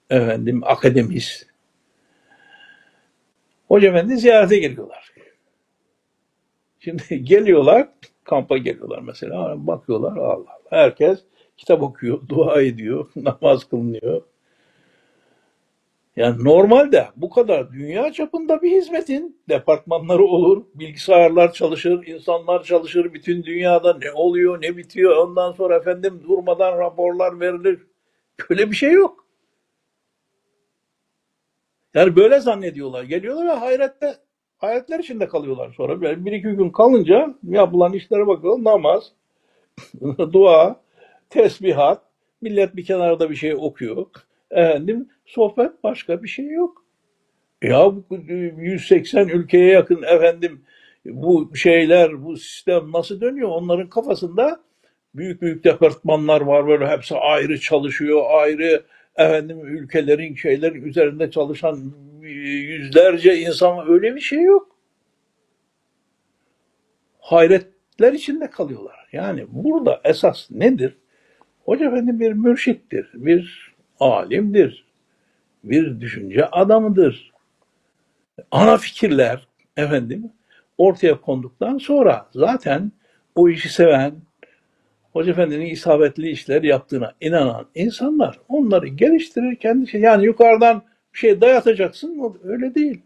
[0.10, 1.46] efendim akademist.
[3.68, 5.14] Hoca Efendi ziyarete geliyorlar.
[6.80, 7.88] Şimdi geliyorlar,
[8.24, 9.68] kampa geliyorlar mesela.
[9.68, 10.60] Bakıyorlar Allah Allah.
[10.70, 11.20] Herkes
[11.58, 14.22] kitap okuyor, dua ediyor, namaz kılınıyor.
[16.16, 23.44] Yani normalde bu kadar dünya çapında bir hizmetin departmanları olur, bilgisayarlar çalışır, insanlar çalışır, bütün
[23.44, 27.80] dünyada ne oluyor, ne bitiyor, ondan sonra efendim durmadan raporlar verilir.
[28.50, 29.26] Böyle bir şey yok.
[31.94, 33.04] Yani böyle zannediyorlar.
[33.04, 34.16] Geliyorlar ve hayrette,
[34.58, 36.02] hayretler içinde kalıyorlar sonra.
[36.02, 38.64] Böyle bir iki gün kalınca yapılan işlere bakalım.
[38.64, 39.12] Namaz,
[40.34, 40.82] dua,
[41.30, 42.02] tesbihat,
[42.42, 44.06] millet bir kenarda bir şey okuyor.
[44.52, 46.86] Efendim sohbet başka bir şey yok.
[47.62, 48.18] Ya bu
[48.58, 50.62] 180 ülkeye yakın efendim
[51.06, 53.50] bu şeyler, bu sistem nasıl dönüyor?
[53.50, 54.60] Onların kafasında
[55.16, 58.84] büyük büyük departmanlar var böyle hepsi ayrı çalışıyor, ayrı
[59.16, 64.76] efendim ülkelerin şeylerin üzerinde çalışan yüzlerce insan öyle bir şey yok.
[67.20, 69.08] Hayretler içinde kalıyorlar.
[69.12, 70.98] Yani burada esas nedir?
[71.66, 74.86] Hoca efendi bir mürşittir, bir alimdir,
[75.64, 77.32] bir düşünce adamıdır.
[78.52, 79.48] Ana fikirler
[79.78, 80.32] efendim
[80.78, 82.92] ortaya konduktan sonra zaten
[83.36, 84.14] o işi seven,
[85.14, 89.98] Hoca Efendi'nin isabetli işler yaptığına inanan insanlar onları geliştirir kendisi.
[89.98, 93.02] Yani yukarıdan bir şey dayatacaksın o öyle değil.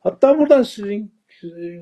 [0.00, 1.12] Hatta buradan sizin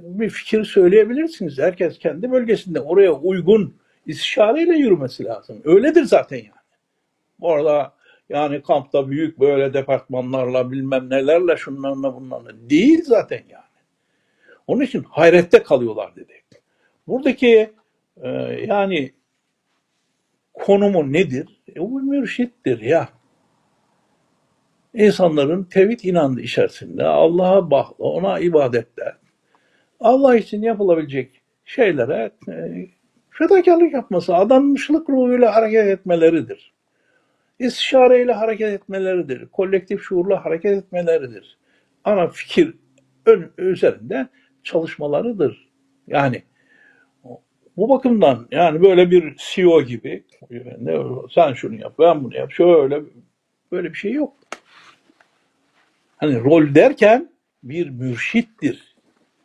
[0.03, 1.59] bir fikir söyleyebilirsiniz.
[1.59, 3.75] Herkes kendi bölgesinde oraya uygun
[4.11, 5.61] istişareyle yürümesi lazım.
[5.65, 6.51] Öyledir zaten yani.
[7.41, 7.93] Orada
[8.29, 13.65] yani kampta büyük böyle departmanlarla bilmem nelerle şunlarla bunlarla değil zaten yani.
[14.67, 16.45] Onun için hayrette kalıyorlar dedik.
[17.07, 17.73] Buradaki
[18.23, 18.29] e,
[18.67, 19.13] yani
[20.55, 21.61] konumu nedir?
[21.77, 23.09] E, bu mürşittir ya.
[24.95, 29.15] İnsanların tevhid inandığı içerisinde Allah'a bağlı, ona ibadette,
[30.01, 32.87] Allah için yapılabilecek şeylere e,
[33.41, 36.73] fedakarlık yapması, adanmışlık ruhuyla hareket etmeleridir.
[37.59, 39.47] İstişareyle hareket etmeleridir.
[39.47, 41.59] Kolektif şuurla hareket etmeleridir.
[42.05, 42.75] Ana fikir
[43.27, 44.29] ön, üzerinde
[44.65, 45.71] çalışmalarıdır.
[46.07, 46.43] Yani
[47.77, 50.25] bu bakımdan yani böyle bir CEO gibi
[51.35, 53.03] sen şunu yap, ben bunu yap, şöyle
[53.73, 54.37] böyle bir şey yok.
[56.17, 57.31] Hani rol derken
[57.63, 58.97] bir mürşittir.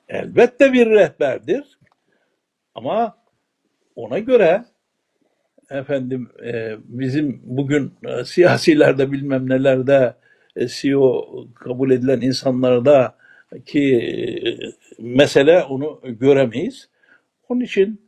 [0.10, 1.80] Elbette bir rehberdir.
[2.76, 3.25] Ama
[3.96, 4.66] ona göre
[5.70, 10.14] efendim e, bizim bugün e, siyasilerde bilmem nelerde
[10.56, 13.16] e, CEO kabul edilen insanlarda
[13.66, 14.50] ki e,
[15.00, 16.90] mesele onu göremeyiz.
[17.50, 18.02] Onun için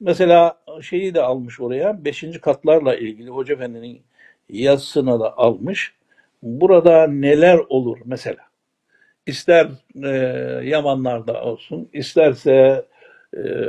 [0.00, 4.02] mesela şeyi de almış oraya beşinci katlarla ilgili Hoca Efendi'nin
[4.48, 5.94] yazısına da almış.
[6.42, 8.42] Burada neler olur mesela?
[9.26, 9.68] İster
[10.04, 10.08] e,
[10.68, 12.86] Yamanlar'da olsun, isterse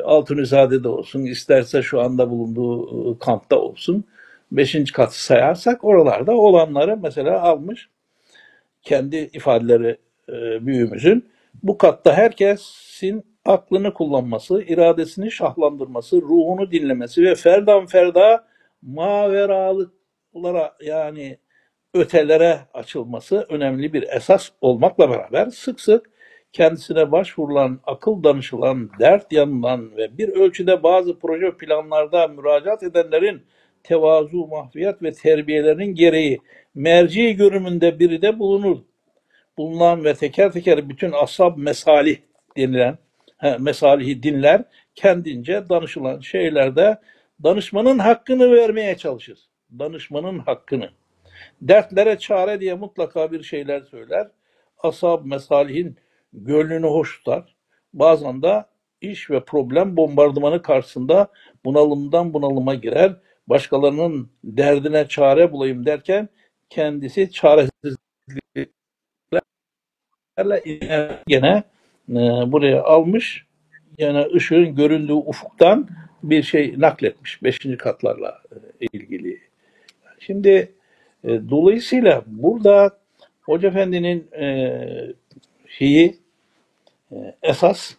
[0.01, 4.03] Altunizade'de olsun, isterse şu anda bulunduğu e, kampta olsun.
[4.51, 7.89] Beşinci katı sayarsak oralarda olanları mesela almış.
[8.81, 9.97] Kendi ifadeleri
[10.29, 11.29] e, büyüğümüzün.
[11.63, 18.45] Bu katta herkesin aklını kullanması, iradesini şahlandırması, ruhunu dinlemesi ve ferdan ferda
[18.81, 21.37] maveralıklara yani
[21.93, 26.09] ötelere açılması önemli bir esas olmakla beraber sık sık
[26.57, 33.41] kendisine başvurulan, akıl danışılan, dert yanılan ve bir ölçüde bazı proje planlarda müracaat edenlerin
[33.83, 36.39] tevazu, mahfiyet ve terbiyelerinin gereği
[36.75, 38.77] merci görümünde biri de bulunur.
[39.57, 42.17] Bulunan ve teker teker bütün ashab mesalih
[42.57, 42.97] denilen
[43.37, 44.63] he, mesalihi dinler
[44.95, 46.97] kendince danışılan şeylerde
[47.43, 49.39] danışmanın hakkını vermeye çalışır.
[49.79, 50.89] Danışmanın hakkını.
[51.61, 54.27] Dertlere çare diye mutlaka bir şeyler söyler.
[54.83, 55.97] Ashab mesalihin
[56.45, 57.55] gönlünü hoş tutar.
[57.93, 58.65] Bazen de
[59.01, 61.27] iş ve problem bombardımanı karşısında
[61.65, 63.15] bunalımdan bunalıma girer.
[63.47, 66.29] Başkalarının derdine çare bulayım derken
[66.69, 68.71] kendisi çaresizliklerle
[71.27, 71.63] gene
[72.09, 72.15] e,
[72.51, 73.45] buraya almış.
[73.97, 75.87] Yani ışığın göründüğü ufuktan
[76.23, 78.41] bir şey nakletmiş beşinci katlarla
[78.81, 79.39] e, ilgili.
[80.19, 80.71] Şimdi
[81.23, 82.99] e, dolayısıyla burada
[83.41, 84.77] Hoca Efendi'nin e,
[85.67, 86.17] şeyi
[87.43, 87.95] esas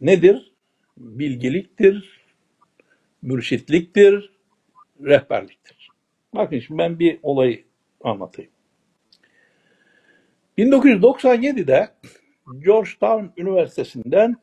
[0.00, 0.52] nedir?
[0.96, 2.20] Bilgeliktir,
[3.22, 4.32] mürşitliktir,
[5.00, 5.88] rehberliktir.
[6.34, 7.64] Bakın şimdi ben bir olayı
[8.04, 8.50] anlatayım.
[10.58, 11.88] 1997'de
[12.58, 14.36] Georgetown Üniversitesi'nden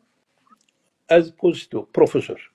[1.10, 2.52] Esposito profesör.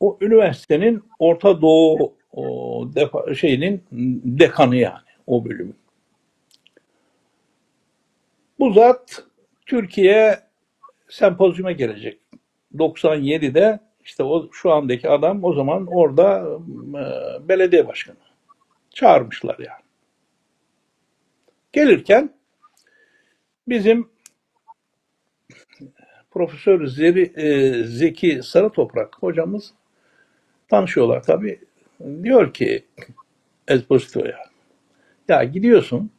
[0.00, 3.84] O üniversitenin Orta Doğu o, defa, şeyinin
[4.24, 5.76] dekanı yani o bölümün.
[8.58, 9.24] Bu zat
[9.66, 10.40] Türkiye
[11.08, 12.20] sempozyuma gelecek.
[12.74, 16.58] 97'de işte o şu andaki adam o zaman orada
[16.94, 18.16] e, belediye başkanı.
[18.90, 19.82] Çağırmışlar yani.
[21.72, 22.30] Gelirken
[23.68, 24.08] bizim
[26.30, 29.74] Profesör Zeri, e, Zeki Sarıtoprak hocamız
[30.68, 31.60] tanışıyorlar tabii.
[32.22, 32.84] Diyor ki
[33.68, 34.38] Esposito'ya
[35.28, 36.10] ya gidiyorsun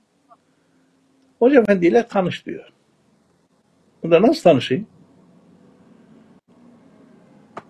[1.39, 2.69] Hoca Efendi ile tanış diyor.
[4.03, 4.87] Bu da nasıl tanışayım?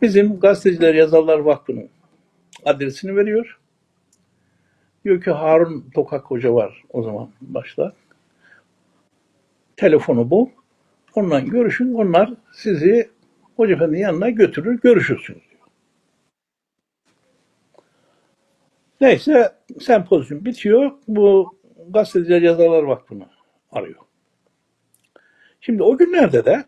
[0.02, 1.90] Bizim Gazeteciler Yazarlar Vakfı'nın
[2.66, 3.60] adresini veriyor.
[5.06, 7.94] Diyor ki Harun Tokak Hoca var o zaman başta.
[9.78, 10.52] Telefonu bu.
[11.16, 11.94] Onunla görüşün.
[11.94, 13.10] Onlar sizi
[13.56, 15.62] Hoca Efendi'nin yanına götürür, görüşürsünüz diyor.
[19.02, 20.92] Neyse sempozyum bitiyor.
[21.08, 21.56] Bu
[21.90, 23.26] Gazeteciler Yazarlar Vakfı'nı
[23.72, 24.07] arıyor.
[25.68, 26.66] Şimdi o günlerde de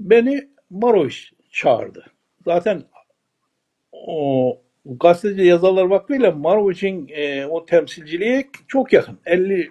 [0.00, 2.06] beni Maroviş çağırdı.
[2.44, 2.82] Zaten
[3.92, 9.18] o gazeteci yazarlar vakfı ile Maroviç'in e, o temsilciliği çok yakın.
[9.26, 9.70] 50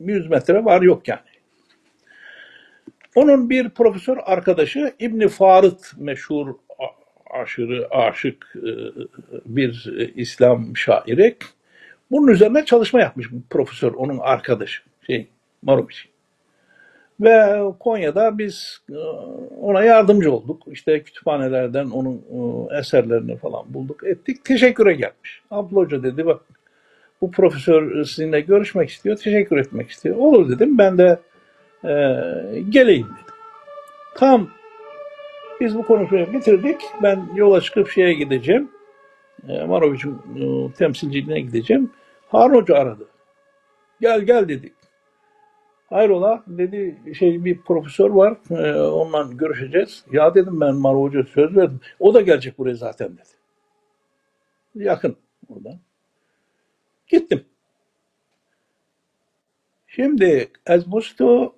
[0.00, 1.20] 100 metre var yok yani.
[3.14, 6.54] Onun bir profesör arkadaşı İbni Farıt meşhur
[7.30, 8.70] aşırı aşık e,
[9.46, 11.36] bir İslam şairi.
[12.10, 15.28] Bunun üzerine çalışma yapmış profesör, onun arkadaşı şey
[15.62, 16.08] Maroviç.
[17.20, 18.98] Ve Konya'da biz e,
[19.60, 20.62] ona yardımcı olduk.
[20.66, 24.44] İşte kütüphanelerden onun e, eserlerini falan bulduk, ettik.
[24.44, 25.42] Teşekküre gelmiş.
[25.50, 26.40] Abdullah Hoca dedi bak
[27.20, 30.16] bu profesör sizinle görüşmek istiyor, teşekkür etmek istiyor.
[30.16, 31.18] Olur dedim, ben de
[31.84, 31.90] e,
[32.68, 33.34] geleyim dedim.
[34.14, 34.48] Tam
[35.60, 36.80] biz bu konuşmayı bitirdik.
[37.02, 38.70] Ben yola çıkıp şeye gideceğim.
[39.48, 41.90] E, Maroviç'in e, temsilciliğine gideceğim.
[42.28, 43.06] Harun Hoca aradı.
[44.00, 44.72] Gel gel dedi.
[45.88, 50.04] Hayrola dedi şey bir profesör var e, onunla görüşeceğiz.
[50.12, 51.80] Ya dedim ben Maro Hoca söz verdim.
[52.00, 54.84] O da gelecek buraya zaten dedi.
[54.84, 55.16] Yakın
[55.48, 55.78] oradan.
[57.06, 57.44] Gittim.
[59.86, 61.54] Şimdi Ezbusto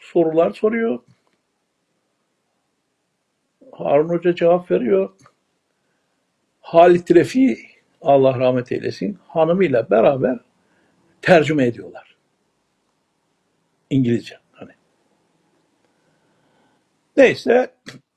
[0.00, 0.98] sorular soruyor.
[3.72, 5.10] Harun Hoca cevap veriyor.
[6.60, 7.58] Halit Refi
[8.02, 10.38] Allah rahmet eylesin hanımıyla beraber
[11.22, 12.07] tercüme ediyorlar.
[13.90, 14.70] İngilizce hani.
[17.16, 17.70] Neyse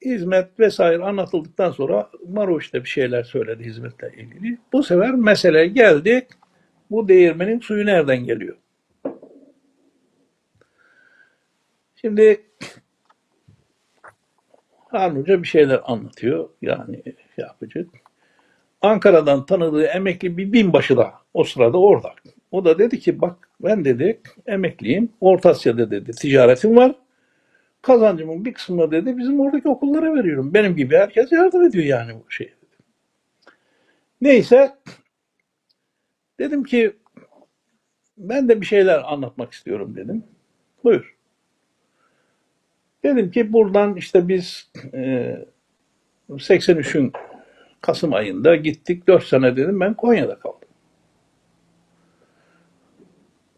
[0.05, 4.57] hizmet vesaire anlatıldıktan sonra Maroş da bir şeyler söyledi hizmetle ilgili.
[4.73, 6.27] Bu sefer mesele geldi.
[6.91, 8.57] Bu değirmenin suyu nereden geliyor?
[11.95, 12.41] Şimdi
[14.88, 16.49] Harun Hoca bir şeyler anlatıyor.
[16.62, 17.88] Yani şey yapacak.
[18.81, 22.13] Ankara'dan tanıdığı emekli bir binbaşı da o sırada orada.
[22.51, 25.09] O da dedi ki bak ben dedi emekliyim.
[25.21, 26.95] Orta Asya'da dedi ticaretim var.
[27.81, 30.53] Kazancımın bir kısmını dedi bizim oradaki okullara veriyorum.
[30.53, 32.53] Benim gibi herkes yardım ediyor yani bu şey.
[34.21, 34.75] Neyse
[36.39, 36.95] dedim ki
[38.17, 40.23] ben de bir şeyler anlatmak istiyorum dedim.
[40.83, 41.15] Buyur.
[43.03, 45.37] Dedim ki buradan işte biz e,
[46.29, 47.13] 83'ün
[47.81, 49.07] Kasım ayında gittik.
[49.07, 50.69] 4 sene dedim ben Konya'da kaldım.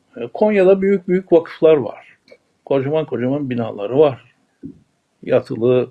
[0.02, 0.03] E,
[0.34, 2.18] Konya'da büyük büyük vakıflar var.
[2.66, 4.36] Kocaman kocaman binaları var.
[5.24, 5.90] Yatılı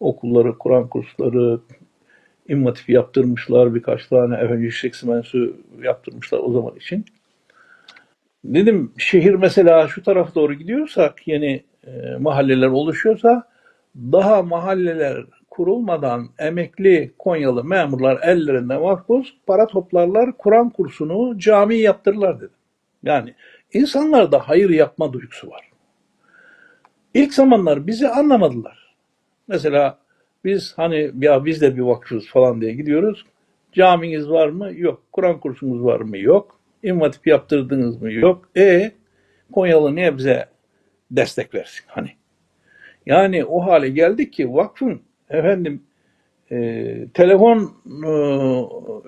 [0.00, 1.60] okulları, Kur'an kursları,
[2.48, 3.74] immatif yaptırmışlar.
[3.74, 7.04] Birkaç tane efendim yüksek simensu yaptırmışlar o zaman için.
[8.44, 13.42] Dedim şehir mesela şu tarafa doğru gidiyorsak yeni e, mahalleler oluşuyorsa
[13.96, 22.57] daha mahalleler kurulmadan emekli Konyalı memurlar ellerinde makbuz para toplarlar, Kur'an kursunu cami yaptırırlar dedi.
[23.02, 23.34] Yani
[23.72, 25.70] insanlarda hayır yapma duygusu var.
[27.14, 28.94] İlk zamanlar bizi anlamadılar.
[29.48, 29.98] Mesela
[30.44, 33.26] biz hani ya biz de bir vakıfız falan diye gidiyoruz.
[33.72, 34.72] Caminiz var mı?
[34.74, 35.02] Yok.
[35.12, 36.18] Kur'an kursunuz var mı?
[36.18, 36.60] Yok.
[36.82, 38.12] İmmatip yaptırdınız mı?
[38.12, 38.48] Yok.
[38.56, 38.92] E
[39.52, 40.46] Konyalı niye bize
[41.10, 41.84] destek versin?
[41.86, 42.10] Hani
[43.06, 45.82] yani o hale geldik ki vakfın efendim
[46.50, 48.12] e, telefon e,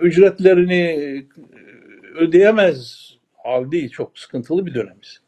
[0.01, 1.24] ücretlerini
[2.14, 3.11] ödeyemez
[3.45, 5.20] hal değil, çok sıkıntılı bir dönemiz.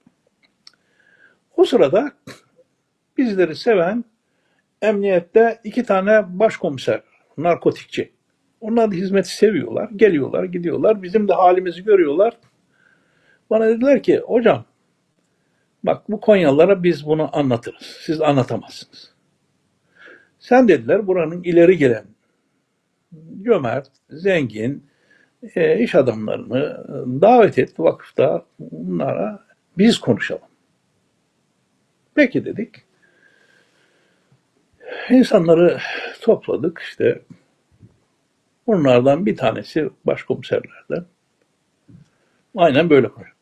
[1.56, 2.12] O sırada
[3.18, 4.04] bizleri seven
[4.82, 7.02] emniyette iki tane başkomiser,
[7.38, 8.12] narkotikçi.
[8.60, 11.02] Onlar da hizmeti seviyorlar, geliyorlar, gidiyorlar.
[11.02, 12.38] Bizim de halimizi görüyorlar.
[13.50, 14.64] Bana dediler ki, hocam
[15.84, 17.96] bak bu Konyalılara biz bunu anlatırız.
[18.00, 19.12] Siz anlatamazsınız.
[20.38, 22.04] Sen dediler buranın ileri gelen
[23.42, 24.86] cömert, zengin
[25.54, 26.84] e, iş adamlarını
[27.20, 29.44] davet et vakıfta bunlara
[29.78, 30.48] biz konuşalım.
[32.14, 32.74] Peki dedik.
[35.10, 35.78] İnsanları
[36.20, 37.22] topladık işte.
[38.66, 41.04] Bunlardan bir tanesi başkomiserlerden.
[42.56, 43.36] Aynen böyle konuşuyor.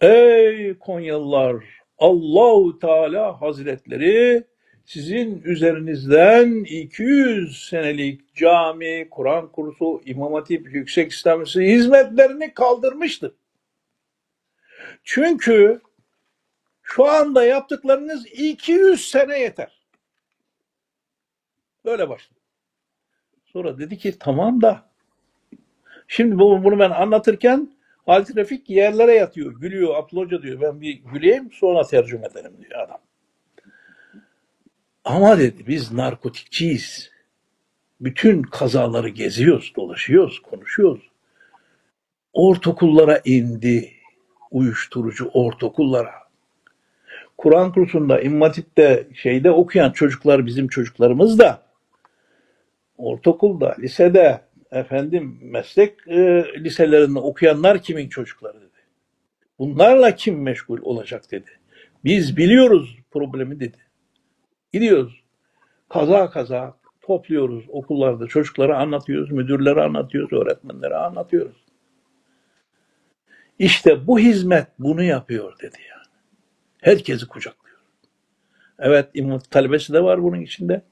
[0.00, 1.64] Ey Konyalılar!
[1.98, 4.44] Allahu Teala Hazretleri
[4.84, 13.32] sizin üzerinizden 200 senelik cami, Kur'an kursu, İmam Hatip, Yüksek İslam Lisesi hizmetlerini kaldırmıştır.
[15.04, 15.80] Çünkü
[16.82, 19.82] şu anda yaptıklarınız 200 sene yeter.
[21.84, 22.40] Böyle başladı.
[23.44, 24.90] Sonra dedi ki tamam da
[26.08, 27.70] şimdi bu, bunu ben anlatırken
[28.06, 29.94] Halit Refik yerlere yatıyor, gülüyor.
[29.94, 33.00] Abdullah Hoca diyor ben bir güleyim sonra tercüme ederim diyor adam.
[35.04, 37.10] Ama dedi biz narkotikçiyiz.
[38.00, 41.10] Bütün kazaları geziyoruz, dolaşıyoruz, konuşuyoruz.
[42.32, 43.92] Ortaokullara indi.
[44.50, 46.14] Uyuşturucu ortaokullara.
[47.38, 51.62] Kur'an kursunda, İmam Hatip'te, şeyde okuyan çocuklar bizim çocuklarımız da
[52.98, 54.40] ortaokulda, lisede,
[54.72, 58.68] efendim meslek e, liselerinde okuyanlar kimin çocukları dedi.
[59.58, 61.50] Bunlarla kim meşgul olacak dedi.
[62.04, 63.76] Biz biliyoruz problemi dedi.
[64.72, 65.22] Gidiyoruz.
[65.88, 71.56] Kaza kaza topluyoruz okullarda çocuklara anlatıyoruz, müdürlere anlatıyoruz, öğretmenlere anlatıyoruz.
[73.58, 76.06] İşte bu hizmet bunu yapıyor dedi yani.
[76.80, 77.76] Herkesi kucaklıyor.
[78.78, 80.82] Evet imam talebesi de var bunun içinde.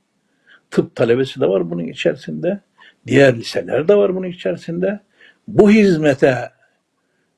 [0.70, 2.60] Tıp talebesi de var bunun içerisinde.
[3.06, 5.00] Diğer liseler de var bunun içerisinde.
[5.48, 6.50] Bu hizmete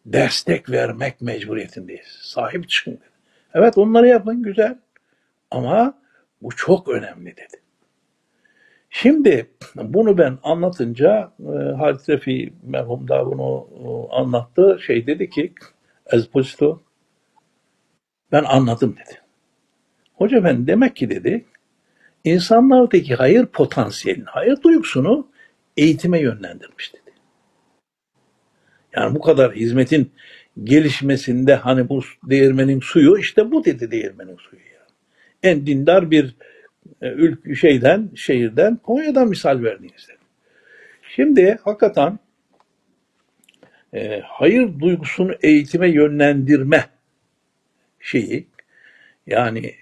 [0.06, 2.06] destek vermek mecburiyetindeyiz.
[2.22, 2.98] Sahip çıkın.
[3.54, 4.78] Evet onları yapın güzel.
[5.50, 6.01] Ama
[6.42, 7.62] bu çok önemli dedi.
[8.90, 14.78] Şimdi bunu ben anlatınca e, Halit Refi merhum da bunu e, anlattı.
[14.86, 15.52] Şey dedi ki
[16.06, 16.82] Esposito
[18.32, 19.20] ben anladım dedi.
[20.14, 21.44] Hoca ben demek ki dedi
[22.24, 25.28] insanlardaki hayır potansiyelini, hayır duygusunu
[25.76, 27.12] eğitime yönlendirmiş dedi.
[28.96, 30.12] Yani bu kadar hizmetin
[30.64, 34.71] gelişmesinde hani bu değirmenin suyu işte bu dedi değirmenin suyu.
[35.42, 36.36] En dindar bir
[37.02, 40.18] e, ülk şeyden, şehirden, Konya'dan misal verdiniz dedi.
[41.16, 42.18] Şimdi hakikaten
[43.94, 46.84] e, hayır duygusunu eğitime yönlendirme
[48.00, 48.46] şeyi
[49.26, 49.74] yani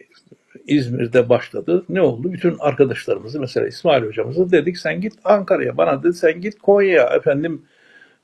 [0.66, 1.84] İzmir'de başladı.
[1.88, 2.32] Ne oldu?
[2.32, 5.76] Bütün arkadaşlarımızı mesela İsmail hocamızı dedik sen git Ankara'ya.
[5.76, 7.04] Bana dedi sen git Konya'ya.
[7.16, 7.62] Efendim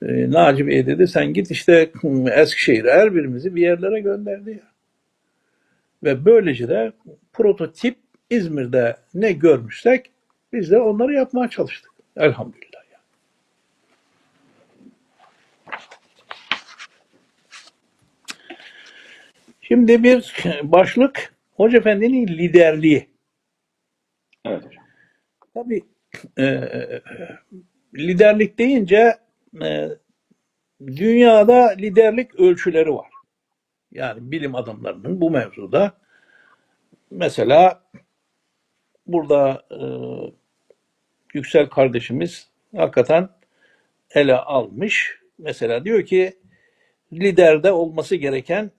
[0.03, 1.91] e, Naci Bey dedi sen git işte
[2.37, 2.93] Eskişehir'e.
[2.93, 4.76] Her birimizi bir yerlere gönderdi ya.
[6.07, 6.93] Ve böylece de
[7.33, 7.99] prototip
[8.31, 10.11] İzmir'de ne görmüşsek
[10.53, 11.91] biz de onları yapmaya çalıştık.
[12.17, 12.83] Elhamdülillah.
[12.93, 13.03] Yani.
[19.61, 23.09] Şimdi bir başlık Hoca Efendi'nin liderliği.
[24.45, 24.85] Evet hocam.
[25.55, 25.83] Tabii
[26.39, 26.45] e,
[27.95, 29.15] liderlik deyince
[29.63, 29.89] e,
[30.87, 33.16] dünyada liderlik ölçüleri var.
[33.97, 35.93] Yani bilim adamlarının bu mevzuda
[37.11, 37.83] mesela
[39.07, 39.81] burada e,
[41.35, 43.29] Yüksel kardeşimiz hakikaten
[44.11, 45.19] ele almış.
[45.39, 46.39] Mesela diyor ki
[47.13, 48.71] liderde olması gereken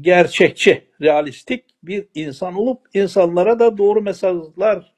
[0.00, 4.92] gerçekçi, realistik bir insan olup insanlara da doğru mesajlar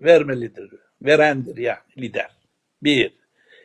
[0.00, 0.70] vermelidir.
[1.02, 2.30] Verendir yani lider.
[2.82, 3.12] Bir.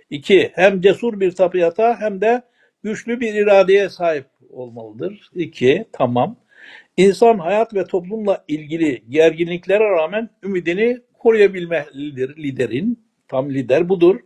[0.10, 2.42] İki, hem cesur bir tabiata hem de
[2.84, 4.26] güçlü bir iradeye sahip
[4.58, 5.30] olmalıdır.
[5.36, 6.36] İki, tamam.
[6.98, 13.08] İnsan hayat ve toplumla ilgili gerginliklere rağmen ümidini koruyabilmelidir liderin.
[13.28, 14.20] Tam lider budur.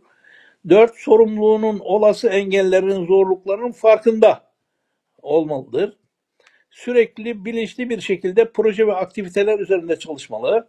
[0.68, 4.52] Dört, sorumluluğunun olası engellerin, zorluklarının farkında
[5.22, 5.96] olmalıdır.
[6.70, 10.68] Sürekli bilinçli bir şekilde proje ve aktiviteler üzerinde çalışmalı.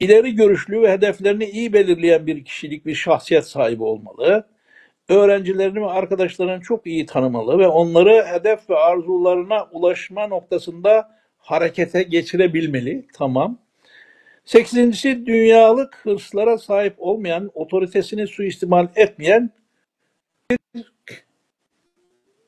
[0.00, 4.46] İleri görüşlü ve hedeflerini iyi belirleyen bir kişilik, bir şahsiyet sahibi olmalı.
[5.12, 13.06] Öğrencilerini ve arkadaşlarını çok iyi tanımalı ve onları hedef ve arzularına ulaşma noktasında harekete geçirebilmeli.
[13.14, 13.58] Tamam.
[14.44, 19.50] Sekizincisi dünyalık hırslara sahip olmayan, otoritesini suistimal etmeyen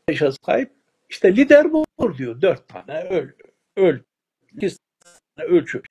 [0.08, 0.70] anlayışa sahip.
[1.08, 2.42] İşte lider budur diyor.
[2.42, 3.28] Dört tane öl,
[3.76, 3.98] öl,
[4.52, 4.76] iki
[5.36, 5.82] tane ölçü.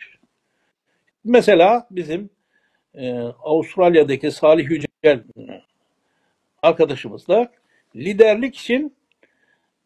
[1.24, 2.30] Mesela bizim
[2.93, 5.24] e, Avustralya'daki Salih Yücel
[6.64, 7.51] arkadaşımız da
[7.95, 8.95] liderlik için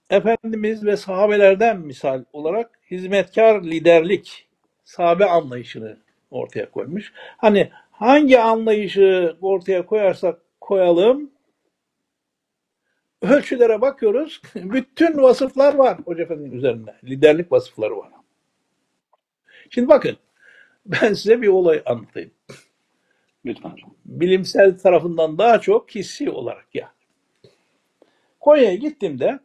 [0.09, 4.47] Efendimiz ve sahabelerden misal olarak hizmetkar liderlik,
[4.83, 5.97] sahabe anlayışını
[6.31, 7.13] ortaya koymuş.
[7.37, 11.31] Hani hangi anlayışı ortaya koyarsak koyalım,
[13.21, 16.95] ölçülere bakıyoruz, bütün vasıflar var Hoca Efendi'nin üzerinde.
[17.03, 18.09] Liderlik vasıfları var.
[19.69, 20.17] Şimdi bakın,
[20.85, 22.31] ben size bir olay anlatayım.
[23.47, 23.71] Lütfen.
[24.05, 26.91] Bilimsel tarafından daha çok hissi olarak ya.
[28.39, 29.39] Konya'ya gittiğimde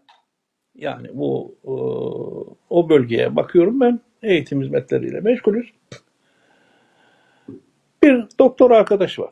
[0.74, 1.72] yani bu e,
[2.70, 5.72] o bölgeye bakıyorum ben eğitim hizmetleriyle meşgulüz.
[8.02, 9.30] Bir doktor arkadaş var.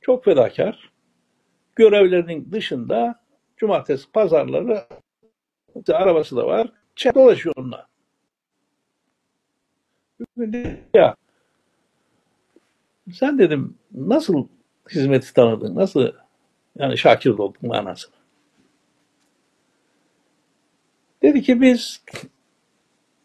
[0.00, 0.90] Çok fedakar.
[1.76, 3.20] Görevlerinin dışında
[3.56, 4.84] cumartesi pazarları
[5.88, 6.72] arabası da var.
[6.96, 7.88] Çek dolaşıyor onunla.
[10.94, 11.16] Ya
[13.12, 14.46] sen dedim nasıl
[14.90, 15.74] hizmeti tanıdın?
[15.74, 16.12] Nasıl
[16.78, 18.14] yani şakir oldun manasını?
[21.22, 22.02] Dedi ki biz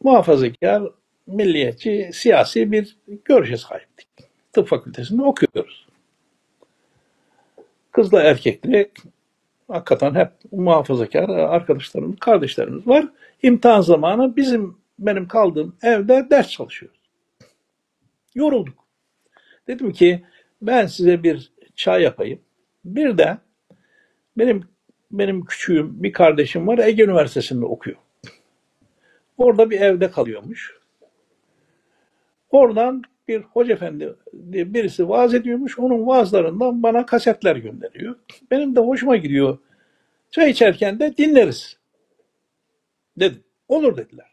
[0.03, 0.83] muhafazakar,
[1.27, 4.07] milliyetçi, siyasi bir görüşe sahiptik.
[4.53, 5.87] Tıp fakültesinde okuyoruz.
[7.91, 8.91] Kızla erkekli
[9.67, 13.07] hakikaten hep muhafazakar arkadaşlarımız, kardeşlerimiz var.
[13.43, 16.99] İmtihan zamanı bizim benim kaldığım evde ders çalışıyoruz.
[18.35, 18.80] Yorulduk.
[19.67, 20.23] Dedim ki
[20.61, 22.41] ben size bir çay yapayım.
[22.85, 23.37] Bir de
[24.37, 24.63] benim
[25.11, 27.97] benim küçüğüm bir kardeşim var Ege Üniversitesi'nde okuyor.
[29.37, 30.79] Orada bir evde kalıyormuş.
[32.49, 34.15] Oradan bir hoca efendi
[34.51, 35.79] diye birisi vaaz ediyormuş.
[35.79, 38.15] Onun vaazlarından bana kasetler gönderiyor.
[38.51, 39.57] Benim de hoşuma gidiyor.
[40.31, 41.77] Çay içerken de dinleriz.
[43.17, 43.43] Dedim.
[43.67, 44.31] Olur dediler.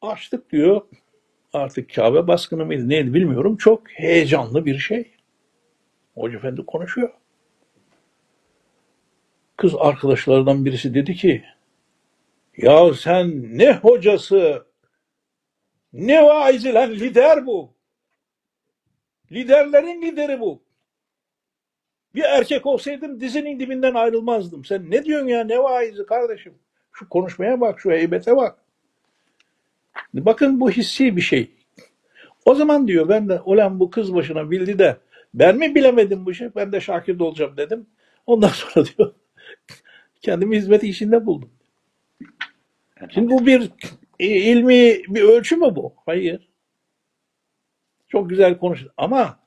[0.00, 0.82] Açtık diyor.
[1.52, 3.56] Artık Kabe baskını mıydı neydi bilmiyorum.
[3.56, 5.14] Çok heyecanlı bir şey.
[6.14, 7.10] Hoca efendi konuşuyor.
[9.56, 11.44] Kız arkadaşlardan birisi dedi ki
[12.56, 14.66] ya sen ne hocası
[15.92, 17.74] ne vaizi lan lider bu.
[19.32, 20.62] Liderlerin lideri bu.
[22.14, 24.64] Bir erkek olsaydım dizinin dibinden ayrılmazdım.
[24.64, 26.54] Sen ne diyorsun ya ne vaizi kardeşim?
[26.92, 28.61] Şu konuşmaya bak, şu heybete bak.
[30.14, 31.50] Bakın bu hissi bir şey.
[32.44, 34.96] O zaman diyor ben de ulan bu kız başına bildi de
[35.34, 36.48] ben mi bilemedim bu şey?
[36.56, 37.86] Ben de Şakir olacağım dedim.
[38.26, 39.14] Ondan sonra diyor
[40.22, 41.50] kendimi hizmet işinde buldum.
[43.14, 43.70] Şimdi bu bir
[44.18, 45.94] ilmi bir ölçü mü bu?
[46.06, 46.48] Hayır.
[48.08, 48.92] Çok güzel konuştu.
[48.96, 49.38] Ama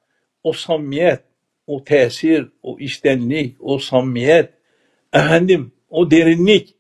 [0.44, 1.24] o samimiyet,
[1.68, 4.54] o tesir, o iştenlik, o samimiyet,
[5.14, 6.76] efendim o derinlik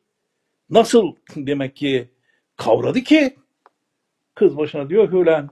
[0.69, 2.09] nasıl demek ki
[2.55, 3.35] kavradı ki
[4.35, 5.49] kız başına diyor ki ulan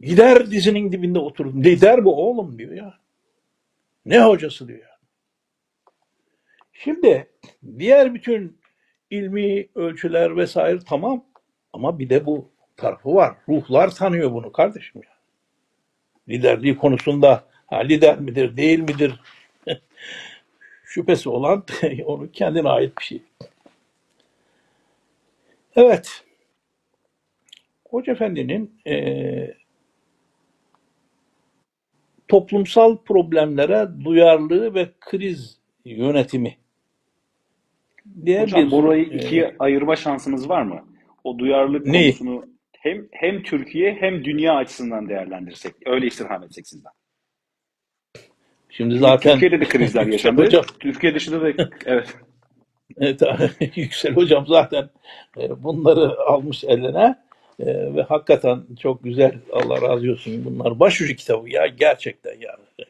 [0.00, 1.64] gider dizinin dibinde oturdum.
[1.64, 2.98] Lider bu oğlum diyor ya.
[4.06, 4.88] Ne hocası diyor.
[6.72, 7.30] Şimdi
[7.78, 8.58] diğer bütün
[9.10, 11.24] ilmi ölçüler vesaire tamam
[11.72, 13.36] ama bir de bu tarafı var.
[13.48, 15.14] Ruhlar tanıyor bunu kardeşim ya.
[16.28, 19.20] Liderliği konusunda ha, lider midir değil midir
[20.84, 21.64] şüphesi olan
[22.04, 23.22] onu kendine ait bir şey.
[25.76, 26.23] Evet.
[27.94, 28.94] Hoca Efendi'nin e,
[32.28, 36.56] toplumsal problemlere duyarlılığı ve kriz yönetimi
[38.24, 40.84] diye Hocam bir burayı e, ikiye ayırma şansımız var mı?
[41.24, 42.04] O duyarlılık neyi?
[42.04, 46.92] konusunu hem hem Türkiye hem dünya açısından değerlendirsek, öyle istirham etsek sizden.
[48.70, 50.42] Şimdi zaten Türkiye'de de krizler yaşandı.
[50.42, 51.48] Hocam, Türkiye dışında da
[51.86, 52.16] evet.
[52.96, 53.22] evet,
[53.76, 54.90] Yüksel Hocam zaten
[55.40, 57.23] e, bunları almış eline
[57.60, 62.88] e, ve hakikaten çok güzel Allah razı olsun bunlar başucu kitabı ya gerçekten yani.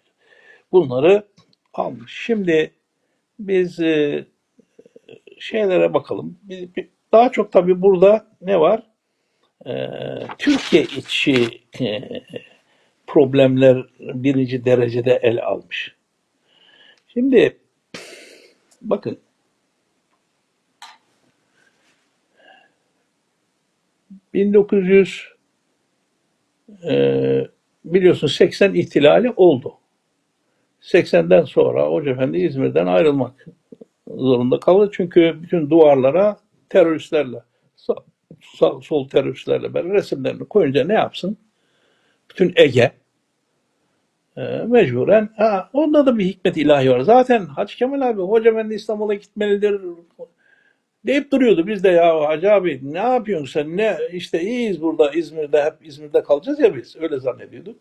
[0.72, 1.26] Bunları
[1.74, 2.22] almış.
[2.26, 2.70] Şimdi
[3.38, 4.24] biz e,
[5.38, 6.38] şeylere bakalım.
[6.42, 6.68] Biz,
[7.12, 8.82] daha çok tabii burada ne var?
[9.66, 9.88] Ee,
[10.38, 12.00] Türkiye içi e,
[13.06, 15.94] problemler birinci derecede ele almış.
[17.08, 17.56] Şimdi
[18.82, 19.18] bakın
[24.34, 25.22] ...1900...
[26.88, 27.48] e,
[27.84, 29.74] biliyorsun 80 ihtilali oldu.
[30.80, 33.46] 80'den sonra Hoca Efendi İzmir'den ayrılmak
[34.08, 34.90] zorunda kaldı.
[34.92, 36.36] Çünkü bütün duvarlara
[36.68, 37.42] teröristlerle,
[37.76, 37.94] sağ,
[38.82, 41.36] sol teröristlerle beraber resimlerini koyunca ne yapsın?
[42.30, 42.92] Bütün Ege
[44.36, 47.00] e, mecburen ha, onda da bir hikmet ilahi var.
[47.00, 49.80] Zaten Hacı Kemal abi Hoca Efendi İstanbul'a gitmelidir
[51.06, 51.66] deyip duruyordu.
[51.66, 56.22] Biz de ya Hacı abi ne yapıyorsun sen ne işte iyiyiz burada İzmir'de hep İzmir'de
[56.22, 57.76] kalacağız ya biz öyle zannediyorduk.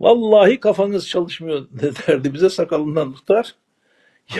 [0.00, 1.68] Vallahi kafanız çalışmıyor
[2.08, 3.54] derdi bize sakalından tutar.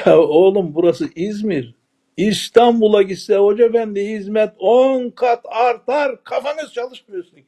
[0.06, 1.74] Ya oğlum burası İzmir.
[2.16, 7.38] İstanbul'a gitse hoca efendi hizmet 10 kat artar kafanız çalışmıyorsun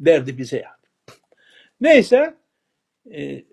[0.00, 1.10] derdi bize yani.
[1.80, 2.34] Neyse
[3.14, 3.44] e,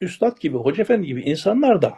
[0.00, 1.94] üstad gibi hoca efendi gibi insanlar da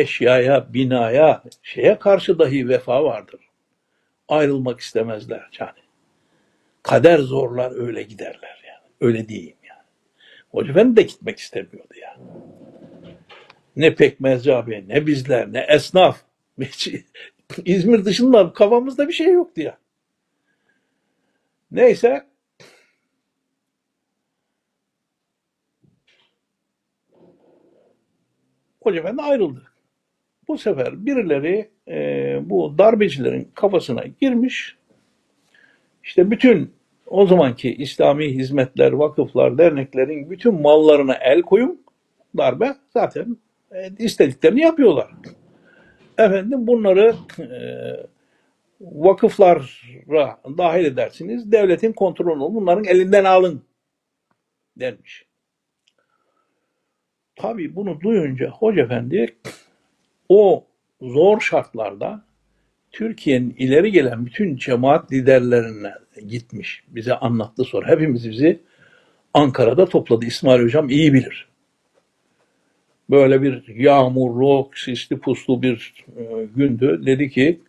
[0.00, 3.40] eşyaya, binaya, şeye karşı dahi vefa vardır.
[4.28, 5.78] Ayrılmak istemezler yani.
[6.82, 8.92] Kader zorlar öyle giderler yani.
[9.00, 9.82] Öyle diyeyim yani.
[10.50, 12.22] Hoca efendi de gitmek istemiyordu yani.
[13.76, 16.20] Ne pekmezci abi, ne bizler, ne esnaf.
[17.64, 19.78] İzmir dışında kafamızda bir şey yoktu ya.
[21.70, 22.26] Neyse.
[28.80, 29.67] Hoca Efendi ayrıldı.
[30.48, 31.96] Bu sefer birileri e,
[32.50, 34.76] bu darbecilerin kafasına girmiş.
[36.04, 36.72] İşte bütün
[37.06, 41.82] o zamanki İslami hizmetler, vakıflar, derneklerin bütün mallarına el koyun.
[42.36, 43.36] Darbe zaten
[43.72, 45.10] e, istediklerini yapıyorlar.
[46.18, 47.48] Efendim bunları e,
[48.80, 49.62] vakıflara
[50.58, 51.52] dahil edersiniz.
[51.52, 53.62] Devletin kontrolünü bunların elinden alın
[54.76, 55.26] denmiş.
[57.36, 59.36] Tabi bunu duyunca Hoca Efendi
[60.28, 60.66] o
[61.02, 62.24] zor şartlarda
[62.92, 65.92] Türkiye'nin ileri gelen bütün cemaat liderlerine
[66.28, 66.82] gitmiş.
[66.88, 67.88] Bize anlattı sonra.
[67.88, 68.60] Hepimiz bizi
[69.34, 70.26] Ankara'da topladı.
[70.26, 71.48] İsmail Hocam iyi bilir.
[73.10, 77.02] Böyle bir yağmurlu, sisli puslu bir e, gündü.
[77.06, 77.60] Dedi ki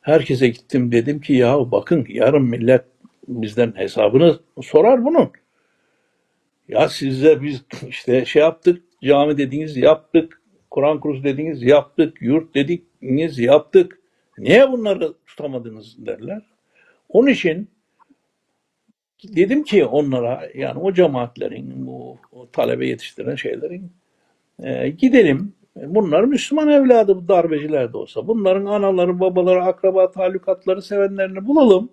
[0.00, 2.84] herkese gittim dedim ki ya bakın yarın millet
[3.28, 5.30] bizden hesabını sorar bunun.
[6.68, 10.39] Ya sizle biz işte şey yaptık, cami dediğiniz yaptık,
[10.70, 13.98] Kur'an kursu dediğiniz yaptık, yurt dediğiniz yaptık.
[14.38, 16.42] Niye bunları tutamadınız derler.
[17.08, 17.68] Onun için
[19.24, 23.92] dedim ki onlara yani o cemaatlerin, bu o talebe yetiştiren şeylerin
[24.62, 25.52] e, gidelim.
[25.76, 28.28] Bunlar Müslüman evladı bu darbeciler de olsa.
[28.28, 31.90] Bunların anaları, babaları, akraba, talukatları, sevenlerini bulalım.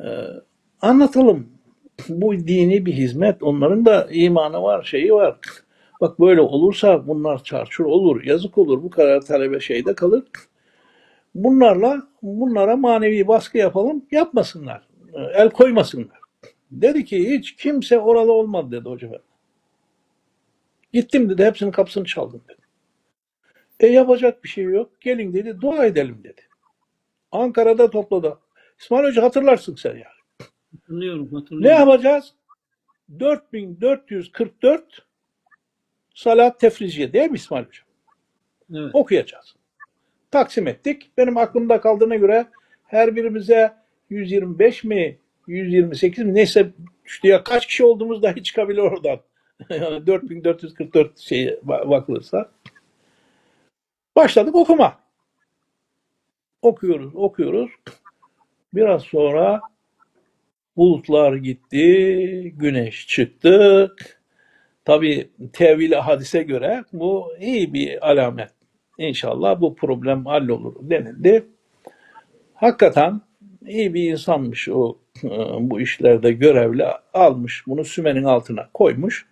[0.00, 0.08] E,
[0.80, 1.48] anlatalım.
[2.08, 3.42] Bu dini bir hizmet.
[3.42, 5.36] Onların da imanı var, şeyi var.
[6.00, 8.82] Bak böyle olursa bunlar çarçur olur, yazık olur.
[8.82, 10.24] Bu kadar talebe şeyde kalır.
[11.34, 14.88] Bunlarla bunlara manevi baskı yapalım, yapmasınlar.
[15.14, 16.20] El koymasınlar.
[16.70, 19.22] Dedi ki hiç kimse oralı olmadı dedi hoca efendi.
[20.92, 22.60] Gittim dedi hepsinin kapısını çaldım dedi.
[23.80, 25.00] E yapacak bir şey yok.
[25.00, 26.40] Gelin dedi dua edelim dedi.
[27.32, 28.38] Ankara'da topladı.
[28.80, 30.04] İsmail Hoca hatırlarsın sen yani.
[30.80, 31.78] Hatırlıyorum, Ne hatırlıyorum.
[31.78, 32.34] yapacağız?
[33.20, 35.09] 4444
[36.20, 37.86] salat tefriciye değil mi İsmail Hocam?
[38.74, 38.94] Evet.
[38.94, 39.54] Okuyacağız.
[40.30, 41.10] Taksim ettik.
[41.16, 42.46] Benim aklımda kaldığına göre
[42.86, 43.74] her birimize
[44.10, 46.70] 125 mi 128 mi neyse
[47.06, 49.20] işte ya kaç kişi olduğumuz dahi çıkabilir oradan.
[49.70, 52.50] Yani 4444 şey bakılırsa.
[54.16, 54.98] Başladık okuma.
[56.62, 57.70] Okuyoruz, okuyoruz.
[58.74, 59.60] Biraz sonra
[60.76, 63.94] bulutlar gitti, güneş çıktı.
[64.90, 68.50] Tabi tevil hadise göre bu iyi bir alamet.
[68.98, 71.46] İnşallah bu problem hallolur denildi.
[72.54, 73.20] Hakikaten
[73.66, 75.28] iyi bir insanmış o e,
[75.60, 76.84] bu işlerde görevli
[77.14, 79.26] almış bunu sümenin altına koymuş.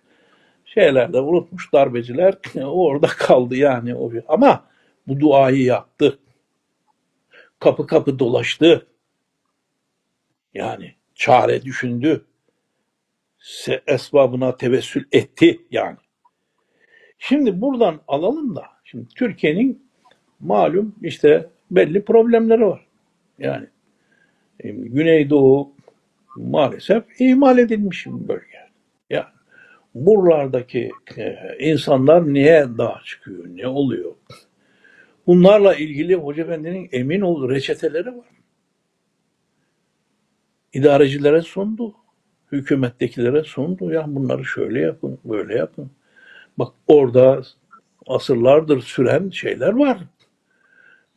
[0.65, 2.33] Şeylerde unutmuş darbeciler
[2.63, 4.11] orada kaldı yani o.
[4.27, 4.63] Ama
[5.07, 6.19] bu duayı yaptı.
[7.59, 8.87] Kapı kapı dolaştı.
[10.53, 12.25] Yani çare düşündü.
[13.87, 15.97] Esbabına tevessül etti yani.
[17.17, 19.89] Şimdi buradan alalım da şimdi Türkiye'nin
[20.39, 22.85] malum işte belli problemleri var.
[23.39, 23.67] Yani
[24.59, 25.71] e, Güneydoğu
[26.35, 28.59] maalesef ihmal edilmiş bir bölge.
[29.09, 29.25] Yani
[29.95, 34.15] buralardaki e, insanlar niye dağa çıkıyor, ne oluyor?
[35.27, 38.27] Bunlarla ilgili Hoca Efendi'nin emin ol reçeteleri var.
[40.73, 41.95] İdarecilere sundu.
[42.51, 43.91] Hükümettekilere sundu.
[43.91, 45.91] Ya bunları şöyle yapın, böyle yapın.
[46.57, 47.41] Bak orada
[48.07, 49.97] asırlardır süren şeyler var.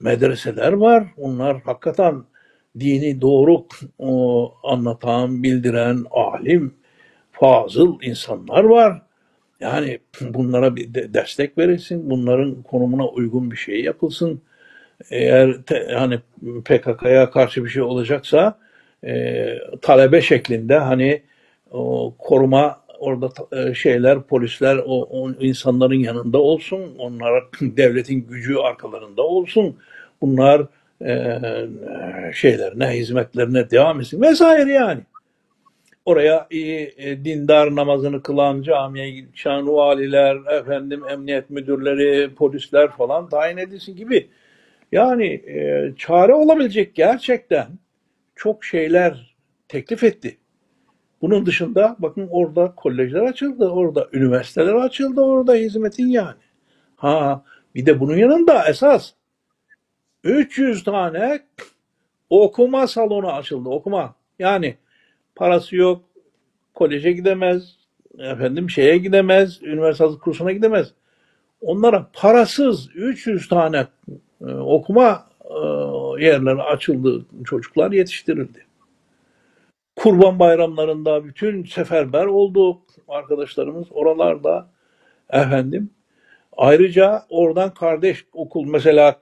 [0.01, 1.07] Medreseler var.
[1.17, 2.25] Onlar hakikaten
[2.81, 3.67] dini doğru
[4.63, 6.75] anlatan, bildiren, alim,
[7.33, 9.03] fazıl insanlar var.
[9.61, 14.43] Yani bunlara bir de destek verilsin, bunların konumuna uygun bir şey yapılsın.
[15.11, 16.21] Eğer te, hani
[16.65, 18.59] PKK'ya karşı bir şey olacaksa
[19.07, 19.47] e,
[19.83, 21.23] talebe şeklinde hani
[21.71, 29.23] o koruma orada e, şeyler polisler o, o insanların yanında olsun onlar devletin gücü arkalarında
[29.23, 29.77] olsun
[30.21, 30.67] bunlar
[31.05, 31.41] e,
[32.35, 35.01] şeylerine hizmetlerine devam etsin vesaire yani.
[36.05, 43.57] Oraya iyi e, dindar namazını kılan camiye giden valiler efendim emniyet müdürleri polisler falan tayin
[43.57, 44.29] edilsin gibi.
[44.93, 47.67] Yani e, çare olabilecek gerçekten
[48.37, 49.37] çok şeyler
[49.69, 50.39] teklif etti.
[51.23, 56.41] Bunun dışında bakın orada kolejler açıldı, orada üniversiteler açıldı, orada hizmetin yani.
[56.97, 59.13] Ha bir de bunun yanında esas
[60.25, 61.41] 300 tane
[62.31, 64.15] okuma salonu açıldı, okuma.
[64.39, 64.77] Yani
[65.35, 66.03] parası yok,
[66.75, 67.77] koleje gidemez,
[68.19, 70.93] efendim şeye gidemez, üniversite kursuna gidemez.
[71.61, 73.87] Onlara parasız 300 tane
[74.41, 75.59] e, okuma e,
[76.19, 78.65] yerleri açıldı, çocuklar yetiştirildi.
[79.97, 84.69] Kurban bayramlarında bütün seferber olduk arkadaşlarımız oralarda
[85.31, 85.91] efendim.
[86.57, 89.19] Ayrıca oradan kardeş okul mesela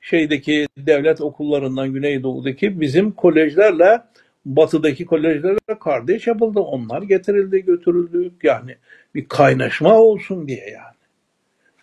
[0.00, 4.02] şeydeki devlet okullarından Güneydoğu'daki bizim kolejlerle
[4.46, 6.60] batıdaki kolejlerle kardeş yapıldı.
[6.60, 8.30] Onlar getirildi götürüldü.
[8.42, 8.76] Yani
[9.14, 10.98] bir kaynaşma olsun diye yani.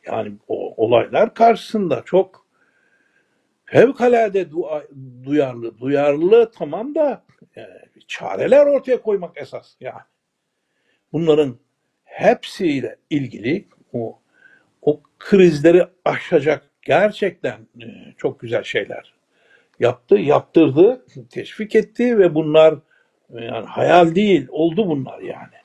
[0.06, 2.45] Yani o olaylar karşısında çok
[3.66, 4.84] fevkalade dua,
[5.24, 5.80] duyarlı.
[5.80, 7.24] Duyarlı tamam da
[7.58, 7.66] e,
[8.08, 10.02] çareler ortaya koymak esas yani.
[11.14, 11.58] Bunların
[12.04, 14.20] hepsiyle ilgili o
[14.82, 17.86] o krizleri aşacak gerçekten e,
[18.18, 19.14] çok güzel şeyler
[19.80, 22.74] yaptı, yaptırdı, teşvik etti ve bunlar
[23.34, 25.56] e, yani hayal değil, oldu bunlar yani.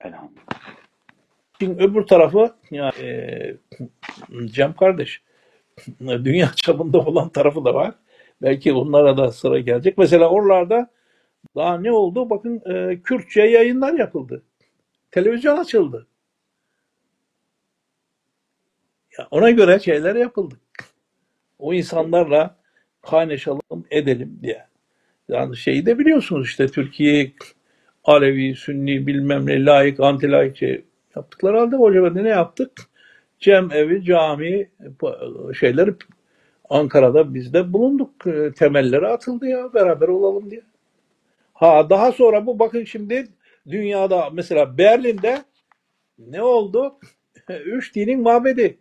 [0.00, 0.78] Elhamdülillah.
[1.60, 3.56] Şimdi öbür tarafı yani e,
[4.46, 5.22] Cem kardeş
[6.00, 7.94] dünya çapında olan tarafı da var.
[8.42, 9.98] Belki onlara da sıra gelecek.
[9.98, 10.90] Mesela oralarda
[11.56, 12.30] daha ne oldu?
[12.30, 14.42] Bakın e, Kürtçe yayınlar yapıldı.
[15.10, 16.06] Televizyon açıldı.
[19.18, 20.54] Ya ona göre şeyler yapıldı.
[21.58, 22.56] O insanlarla
[23.02, 24.66] kaynaşalım edelim diye.
[25.28, 27.32] Yani şeyi de biliyorsunuz işte Türkiye
[28.04, 30.84] Alevi, Sünni bilmem ne layık, anti layık şey
[31.16, 32.72] yaptıkları halde Hoca Efendi ne yaptık?
[33.40, 34.70] Cem evi, cami
[35.60, 35.94] şeyleri
[36.70, 38.26] Ankara'da biz de bulunduk.
[38.26, 40.62] E, Temelleri atıldı ya beraber olalım diye.
[41.54, 43.28] Ha daha sonra bu bakın şimdi
[43.68, 45.44] dünyada mesela Berlin'de
[46.18, 46.98] ne oldu?
[47.64, 48.78] Üç dinin mabedi.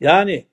[0.00, 0.46] Yani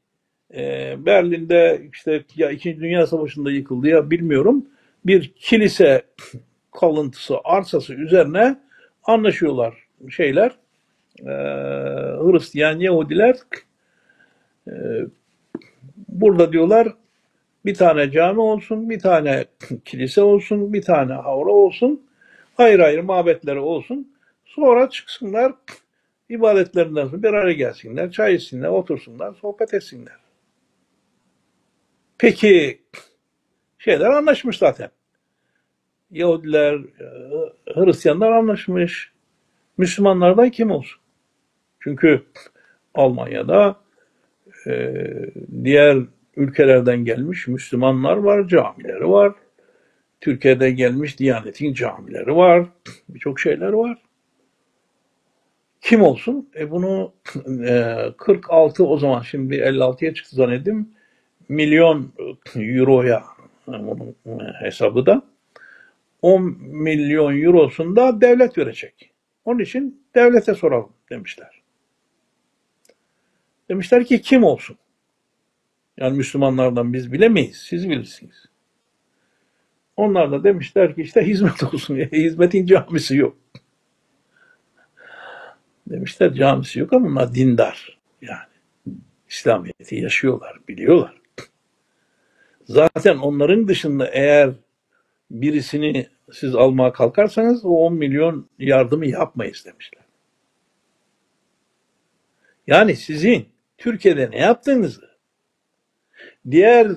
[0.53, 4.65] e, Berlin'de işte ya İkinci Dünya Savaşı'nda yıkıldı ya bilmiyorum.
[5.05, 6.05] Bir kilise
[6.71, 8.59] kalıntısı, arsası üzerine
[9.03, 10.55] anlaşıyorlar şeyler.
[11.21, 11.33] E,
[12.23, 13.35] Hristiyan Yahudiler
[14.67, 14.73] e,
[16.07, 16.87] burada diyorlar
[17.65, 19.45] bir tane cami olsun, bir tane
[19.85, 22.07] kilise olsun, bir tane havra olsun,
[22.57, 24.15] ayrı ayrı mabetleri olsun.
[24.45, 25.53] Sonra çıksınlar
[26.29, 30.15] ibadetlerinden sonra bir araya gelsinler, çay içsinler, otursunlar, sohbet etsinler.
[32.17, 32.81] Peki
[33.79, 34.89] şeyler anlaşmış zaten.
[36.11, 37.05] Yahudiler, e,
[37.75, 39.11] Hristiyanlar anlaşmış.
[39.77, 41.01] Müslümanlardan kim olsun?
[41.79, 42.23] Çünkü
[42.93, 43.75] Almanya'da
[44.67, 44.93] e,
[45.63, 45.97] diğer
[46.35, 49.33] ülkelerden gelmiş Müslümanlar var, camileri var.
[50.21, 52.65] Türkiye'de gelmiş Diyanet'in camileri var.
[53.09, 53.97] Birçok şeyler var.
[55.81, 56.49] Kim olsun?
[56.55, 57.13] E bunu
[57.67, 60.89] e, 46 o zaman şimdi 56'ya çıktı zannedeyim.
[61.49, 62.11] Milyon
[62.55, 63.23] euroya
[63.67, 64.15] onun
[64.59, 65.21] hesabı da
[66.21, 69.11] 10 milyon eurosunu da devlet verecek.
[69.45, 71.58] Onun için devlete soralım demişler.
[73.69, 74.77] Demişler ki kim olsun?
[75.97, 78.45] Yani Müslümanlardan biz bilemeyiz, siz bilirsiniz.
[79.95, 81.95] Onlar da demişler ki işte hizmet olsun.
[81.97, 83.37] Hizmetin camisi yok.
[85.87, 87.97] Demişler camisi yok ama onlar dindar.
[88.21, 88.49] Yani
[89.29, 91.21] İslamiyet'i yaşıyorlar, biliyorlar.
[92.65, 94.51] Zaten onların dışında eğer
[95.31, 100.03] birisini siz almaya kalkarsanız o 10 milyon yardımı yapmayız demişler.
[102.67, 103.49] Yani sizin
[103.79, 105.09] Türkiye'de ne yaptığınızı
[106.51, 106.87] diğer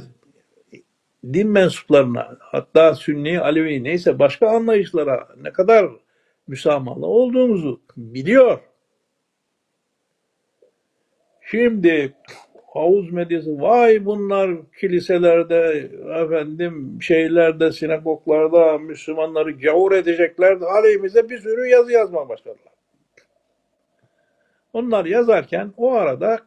[1.32, 5.90] din mensuplarına hatta Sünni, Alevi neyse başka anlayışlara ne kadar
[6.46, 8.58] müsamahalı olduğumuzu biliyor.
[11.50, 12.14] Şimdi
[12.74, 15.90] havuz medyası vay bunlar kiliselerde
[16.24, 22.72] efendim şeylerde sinagoglarda Müslümanları gavur edecekler aleyhimize bir sürü yazı yazmaya başladılar.
[24.72, 26.38] Onlar yazarken o arada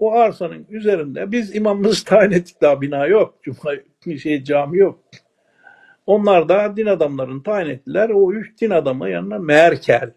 [0.00, 3.34] o arsanın üzerinde biz imamımızı tayin ettik daha bina yok.
[3.42, 3.72] Cuma
[4.18, 4.98] şey cami yok.
[6.06, 8.10] Onlar da din adamlarını tayin ettiler.
[8.10, 10.12] O üç din adamı yanına Merkel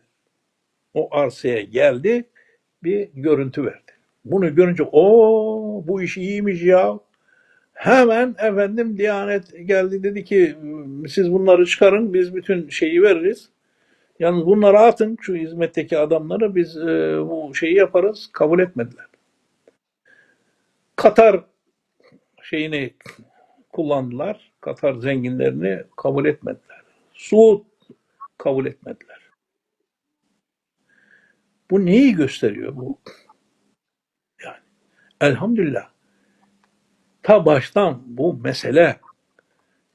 [0.94, 2.26] o arsaya geldi
[2.84, 3.92] bir görüntü verdi.
[4.26, 7.00] Bunu görünce o bu iş iyiymiş ya.
[7.74, 10.56] Hemen efendim Diyanet geldi dedi ki
[11.08, 13.50] siz bunları çıkarın biz bütün şeyi veririz.
[14.20, 18.30] Yalnız bunları atın şu hizmetteki adamları biz e, bu şeyi yaparız.
[18.34, 19.06] Kabul etmediler.
[20.96, 21.44] Katar
[22.42, 22.94] şeyini
[23.74, 24.52] kullandılar.
[24.62, 26.82] Katar zenginlerini kabul etmediler.
[27.14, 27.62] Suud
[28.38, 29.20] kabul etmediler.
[31.72, 33.00] Bu neyi gösteriyor bu?
[34.44, 34.58] Yani
[35.22, 35.90] elhamdülillah
[37.24, 39.00] ta baştan bu mesele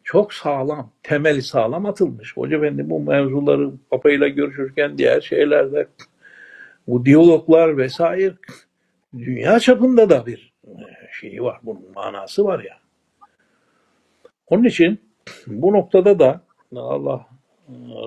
[0.05, 2.36] çok sağlam, temeli sağlam atılmış.
[2.36, 5.88] Hoca Efendi bu mevzuları papayla görüşürken diğer şeylerde
[6.86, 8.34] bu diyaloglar vesaire
[9.18, 10.47] dünya çapında da bir
[11.12, 11.58] şeyi var.
[11.62, 12.78] Bunun manası var ya.
[14.46, 15.00] Onun için
[15.46, 16.40] bu noktada da
[16.76, 17.26] Allah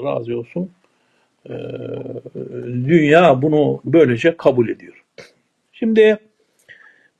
[0.03, 0.71] razı olsun
[2.65, 5.03] dünya bunu böylece kabul ediyor.
[5.71, 6.17] Şimdi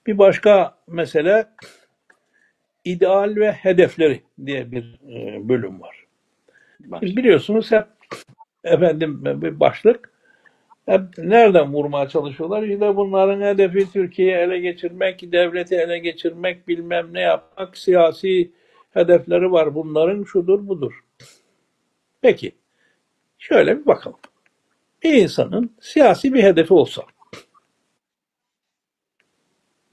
[0.08, 1.48] bir başka mesele
[2.86, 5.00] ideal ve hedefleri diye bir
[5.50, 6.06] bölüm var.
[7.02, 7.86] Biliyorsunuz hep
[8.64, 10.11] efendim bir başlık
[10.86, 12.64] hep nereden vurmaya çalışıyorlar?
[12.64, 18.52] İşte bunların hedefi Türkiye'yi ele geçirmek, devleti ele geçirmek, bilmem ne yapmak, siyasi
[18.92, 20.94] hedefleri var bunların, şudur budur.
[22.22, 22.52] Peki,
[23.38, 24.20] şöyle bir bakalım.
[25.04, 27.04] Bir insanın siyasi bir hedefi olsa,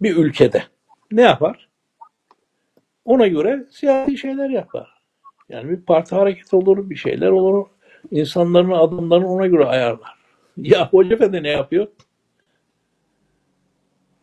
[0.00, 0.62] bir ülkede
[1.12, 1.68] ne yapar?
[3.04, 4.98] Ona göre siyasi şeyler yapar.
[5.48, 7.66] Yani bir parti hareket olur, bir şeyler olur.
[8.10, 10.17] İnsanların, adımlarını ona göre ayarlar.
[10.62, 11.88] Ya Hoca Efendi ne yapıyor?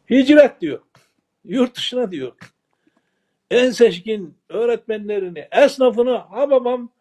[0.10, 0.80] Hicret diyor.
[1.44, 2.32] Yurt dışına diyor.
[3.52, 6.92] En seçkin öğretmenlerini, esnafını, ha babam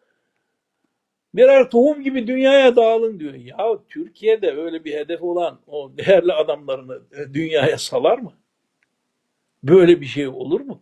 [1.33, 3.33] birer tohum gibi dünyaya dağılın diyor.
[3.33, 3.57] Ya
[3.89, 7.01] Türkiye'de öyle bir hedef olan o değerli adamlarını
[7.33, 8.33] dünyaya salar mı?
[9.63, 10.81] Böyle bir şey olur mu?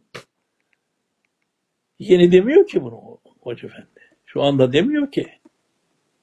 [2.00, 3.88] Yeni demiyor ki bunu Hoca Efendi.
[4.26, 5.28] Şu anda demiyor ki.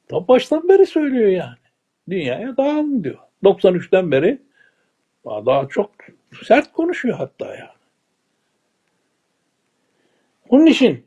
[0.08, 1.69] Ta baştan beri söylüyor yani.
[2.10, 3.18] Dünyaya dağılın diyor.
[3.44, 4.38] 93'ten beri
[5.24, 5.90] daha, çok
[6.44, 7.70] sert konuşuyor hatta yani.
[10.48, 11.04] Onun için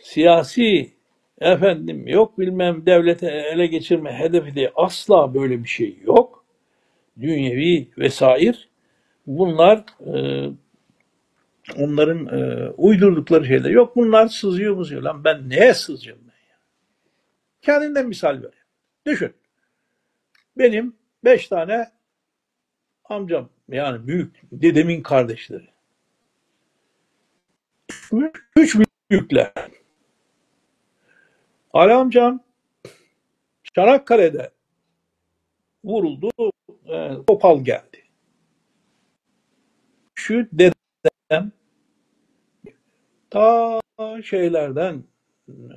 [0.00, 0.92] siyasi
[1.40, 6.44] efendim yok bilmem devlete ele geçirme hedefi diye asla böyle bir şey yok.
[7.20, 8.56] Dünyevi vesaire
[9.26, 9.84] bunlar
[10.14, 10.48] e,
[11.78, 13.70] onların e, uydurdukları şeyler.
[13.70, 16.56] Yok bunlar sızıyor mu Lan ben neye sızacağım ben ya?
[17.62, 18.52] Kendinden misal vereyim.
[19.06, 19.34] Düşün.
[20.58, 21.90] Benim beş tane
[23.04, 25.68] amcam yani büyük dedemin kardeşleri.
[28.56, 28.76] Üç
[29.10, 29.52] büyükler.
[31.72, 32.40] Ali amcam
[33.74, 34.50] Çanakkale'de
[35.84, 36.30] vuruldu.
[36.86, 38.02] E, topal geldi.
[40.14, 41.52] Şu dedem
[43.30, 43.80] ta
[44.24, 45.04] şeylerden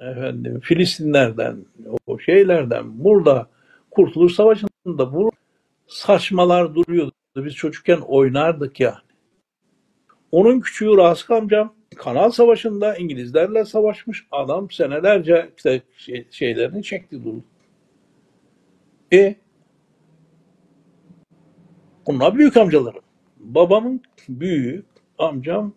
[0.01, 1.65] efendim Filistinlerden
[2.07, 3.49] o şeylerden burada
[3.95, 5.31] Kurtuluş Savaşı'nda bu
[5.87, 7.11] saçmalar duruyordu.
[7.35, 8.95] Biz çocukken oynardık yani.
[10.31, 17.43] Onun küçüğü Rasık amcam Kanal Savaşı'nda İngilizlerle savaşmış adam senelerce işte şey, şeylerini çekti duru.
[19.13, 19.35] E
[22.07, 23.03] bunlar büyük amcalarım.
[23.37, 24.85] Babamın büyük
[25.17, 25.73] amcam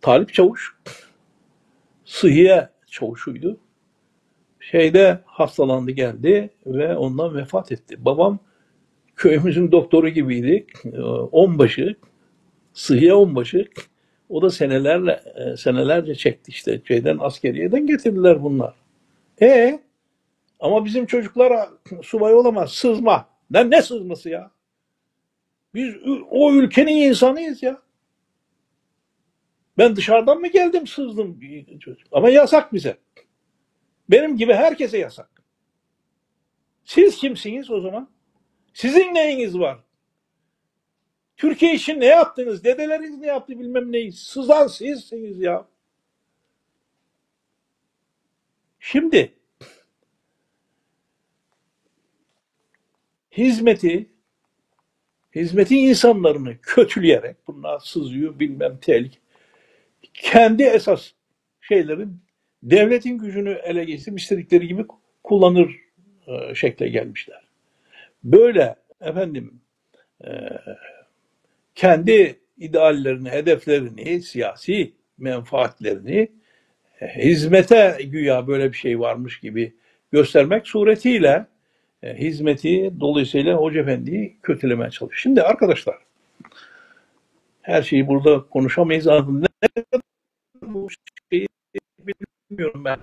[0.00, 0.76] Talip Çavuş
[2.04, 3.60] sıhhiye çavuşuydu.
[4.70, 8.04] Şeyde hastalandı geldi ve ondan vefat etti.
[8.04, 8.38] Babam
[9.16, 10.66] köyümüzün doktoru gibiydi.
[11.32, 11.96] Onbaşı,
[12.72, 13.68] sıhhiye onbaşı.
[14.28, 15.22] O da senelerle
[15.58, 18.74] senelerce çekti işte şeyden askeriyeden getirdiler bunlar.
[19.42, 19.80] E
[20.60, 21.68] ama bizim çocuklara
[22.02, 22.72] subay olamaz.
[22.72, 23.28] Sızma.
[23.50, 24.50] Ne, ne sızması ya?
[25.74, 25.94] Biz
[26.30, 27.78] o ülkenin insanıyız ya.
[29.78, 31.40] Ben dışarıdan mı geldim sızdım.
[32.12, 32.96] Ama yasak bize.
[34.10, 35.30] Benim gibi herkese yasak.
[36.84, 38.10] Siz kimsiniz o zaman?
[38.74, 39.78] Sizin neyiniz var?
[41.36, 42.64] Türkiye için ne yaptınız?
[42.64, 44.12] Dedeleriniz ne yaptı bilmem neyi.
[44.12, 45.68] Sızan sizsiniz ya.
[48.80, 49.34] Şimdi
[53.32, 54.10] hizmeti
[55.34, 59.18] hizmetin insanlarını kötüleyerek bunlar sızıyor bilmem tehlike
[60.14, 61.12] kendi esas
[61.60, 62.25] şeylerin
[62.70, 64.84] devletin gücünü ele geçirip istedikleri gibi
[65.24, 65.76] kullanır
[66.26, 67.42] e, şekle gelmişler.
[68.24, 69.60] Böyle efendim
[70.24, 70.30] e,
[71.74, 76.28] kendi ideallerini, hedeflerini, siyasi menfaatlerini
[77.02, 79.74] hizmete güya böyle bir şey varmış gibi
[80.12, 81.46] göstermek suretiyle
[82.02, 85.20] e, hizmeti dolayısıyla Hoca Efendi'yi kötülemeye çalışıyor.
[85.22, 85.96] Şimdi arkadaşlar
[87.62, 89.06] her şeyi burada konuşamayız.
[89.06, 89.46] Ne
[92.56, 92.98] bilmiyorum ben.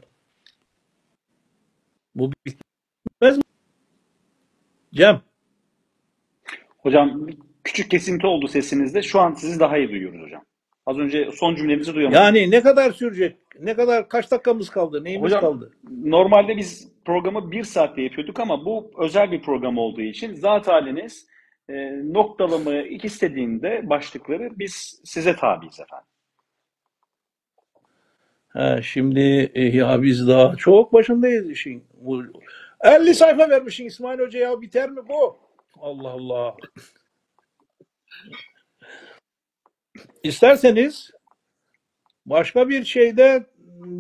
[2.16, 3.44] Bu bitmez mi?
[4.94, 5.22] Cem.
[6.78, 7.28] Hocam
[7.64, 9.02] küçük kesinti oldu sesinizde.
[9.02, 10.44] Şu an sizi daha iyi duyuyoruz hocam.
[10.86, 12.24] Az önce son cümlenizi duyamadım.
[12.24, 13.38] Yani ne kadar sürecek?
[13.60, 15.04] Ne kadar kaç dakikamız kaldı?
[15.04, 15.72] Neyimiz Hocam, kaldı?
[16.04, 21.28] Normalde biz programı bir saatte yapıyorduk ama bu özel bir program olduğu için zat haliniz
[21.70, 21.74] e,
[22.14, 26.13] noktalama istediğinde başlıkları biz size tabiiz efendim.
[28.54, 31.84] Ha, şimdi e, ya biz daha çok başındayız işin.
[31.94, 32.24] Bu-
[32.82, 35.38] 50 sayfa vermişsin İsmail Hoca ya biter mi bu?
[35.82, 36.56] Allah Allah.
[40.24, 41.12] İsterseniz
[42.26, 43.46] başka bir şeyde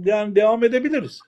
[0.05, 1.19] yani devam edebiliriz.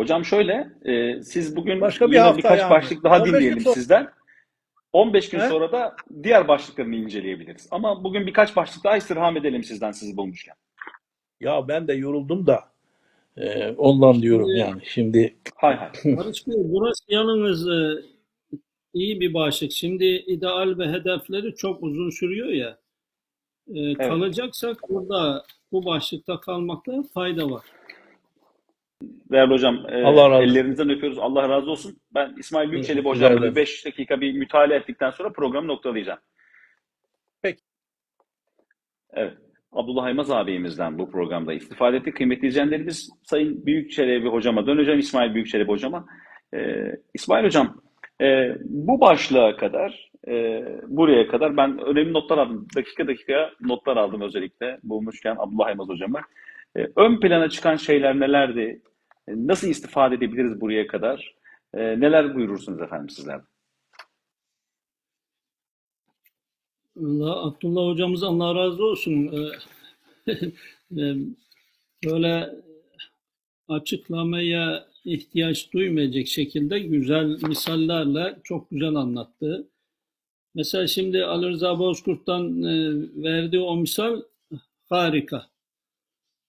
[0.00, 2.70] Hocam şöyle, e, siz bugün Başka bir yine hafta birkaç yani.
[2.70, 4.08] başlık daha 15 gün dinleyelim sonra- sizden.
[4.92, 5.48] 15 gün He?
[5.48, 7.68] sonra da diğer başlıklarını inceleyebiliriz.
[7.70, 10.54] Ama bugün birkaç başlık daha istirham edelim sizden sizi bulmuşken.
[11.42, 12.64] Ya ben de yoruldum da
[13.36, 14.80] e, ondan diyorum yani.
[14.84, 15.90] Şimdi Hay hay.
[16.16, 18.02] Barış Bey, burası yalnız e,
[18.94, 19.72] iyi bir başlık.
[19.72, 22.78] Şimdi ideal ve hedefleri çok uzun sürüyor ya.
[23.74, 27.64] E, Kalacaksak burada bu başlıkta kalmakta fayda var.
[29.02, 30.48] Değerli hocam, e, Allah razı olsun.
[30.54, 31.18] ellerinizden öpüyoruz.
[31.18, 31.96] Allah razı olsun.
[32.14, 33.50] Ben İsmail Büyükçelebi Rica hocamla ederim.
[33.50, 36.18] bir 5 dakika bir mütalaa ettikten sonra programı noktalayacağım.
[37.42, 37.62] Peki.
[39.12, 39.34] Evet.
[39.72, 42.16] Abdullah Aymaz abimizden bu programda istifade ettik.
[42.16, 45.00] Kıymetli izleyenlerimiz Sayın Büyükçelebi hocama döneceğim.
[45.00, 46.06] İsmail Büyükçelebi hocama.
[46.54, 47.82] Ee, İsmail hocam
[48.20, 52.66] e, bu başlığa kadar e, buraya kadar ben önemli notlar aldım.
[52.76, 56.20] Dakika dakika notlar aldım özellikle bulmuşken Abdullah Aymaz hocama.
[56.76, 58.80] E, ön plana çıkan şeyler nelerdi?
[59.28, 61.34] E, Nasıl istifade edebiliriz buraya kadar?
[61.74, 63.40] E, neler buyurursunuz efendim sizler?
[67.00, 69.30] Allah, Abdullah hocamız Allah razı olsun.
[70.26, 70.32] Ee,
[71.00, 71.16] e,
[72.04, 72.50] Böyle
[73.68, 79.68] açıklamaya ihtiyaç duymayacak şekilde güzel misallerle çok güzel anlattı.
[80.54, 84.22] Mesela şimdi Ali Rıza Bozkurt'tan e, verdiği o misal
[84.88, 85.46] harika.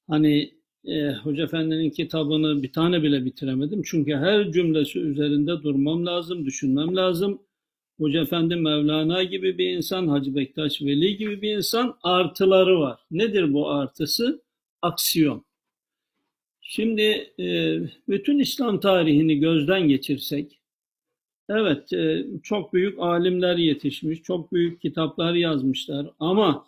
[0.07, 0.53] Hani
[0.85, 3.81] e, Hoca Efendi'nin kitabını bir tane bile bitiremedim.
[3.85, 7.41] Çünkü her cümlesi üzerinde durmam lazım, düşünmem lazım.
[7.97, 12.99] Hoca Efendi Mevlana gibi bir insan, Hacı Bektaş Veli gibi bir insan artıları var.
[13.11, 14.41] Nedir bu artısı?
[14.81, 15.45] Aksiyon.
[16.61, 17.79] Şimdi e,
[18.09, 20.59] bütün İslam tarihini gözden geçirsek,
[21.49, 26.65] evet e, çok büyük alimler yetişmiş, çok büyük kitaplar yazmışlar ama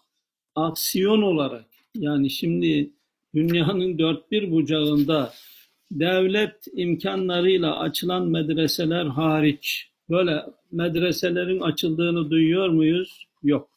[0.56, 1.66] aksiyon olarak
[1.96, 2.92] yani şimdi
[3.36, 5.34] dünyanın dört bir bucağında
[5.92, 13.28] devlet imkanlarıyla açılan medreseler hariç böyle medreselerin açıldığını duyuyor muyuz?
[13.44, 13.70] Yok.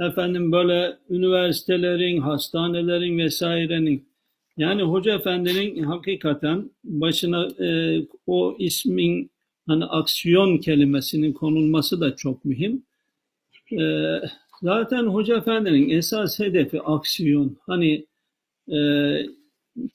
[0.00, 4.08] Efendim böyle üniversitelerin, hastanelerin vesairenin
[4.56, 9.30] yani Hoca Efendi'nin hakikaten başına e, o ismin
[9.66, 12.82] hani aksiyon kelimesinin konulması da çok mühim.
[13.72, 13.84] E,
[14.62, 17.56] zaten Hoca Efendi'nin esas hedefi aksiyon.
[17.66, 18.06] Hani
[18.72, 18.78] e,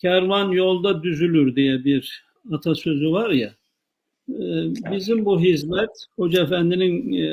[0.02, 3.59] kervan yolda düzülür diye bir atasözü var ya.
[4.30, 4.46] E,
[4.92, 7.30] bizim bu hizmet Hoca Efendi'nin e,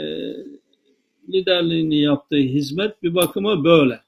[1.28, 4.00] liderliğini yaptığı hizmet bir bakıma böyle.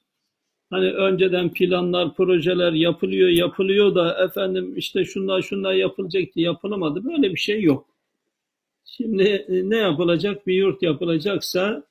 [0.69, 7.05] Hani önceden planlar, projeler yapılıyor, yapılıyor da efendim işte şunlar şunlar yapılacaktı, yapılamadı.
[7.05, 7.85] Böyle bir şey yok.
[8.85, 10.47] Şimdi e, ne yapılacak?
[10.47, 11.83] Bir yurt yapılacaksa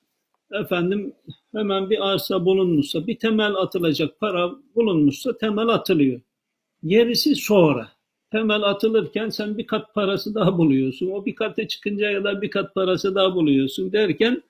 [0.51, 1.13] efendim
[1.51, 6.21] hemen bir arsa bulunmuşsa, bir temel atılacak para bulunmuşsa temel atılıyor.
[6.85, 7.98] Gerisi sonra.
[8.31, 11.11] Temel atılırken sen bir kat parası daha buluyorsun.
[11.11, 14.43] O bir kata çıkıncaya kadar bir kat parası daha buluyorsun derken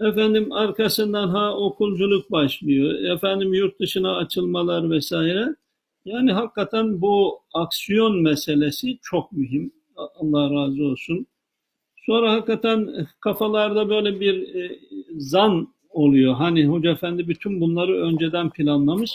[0.00, 3.14] Efendim arkasından ha okulculuk başlıyor.
[3.16, 5.56] Efendim yurt dışına açılmalar vesaire.
[6.04, 9.72] Yani hakikaten bu aksiyon meselesi çok mühim.
[9.96, 11.26] Allah razı olsun.
[12.06, 14.78] Sonra hakikaten kafalarda böyle bir e,
[15.16, 16.34] zan oluyor.
[16.34, 19.10] Hani Hoca Efendi bütün bunları önceden planlamış.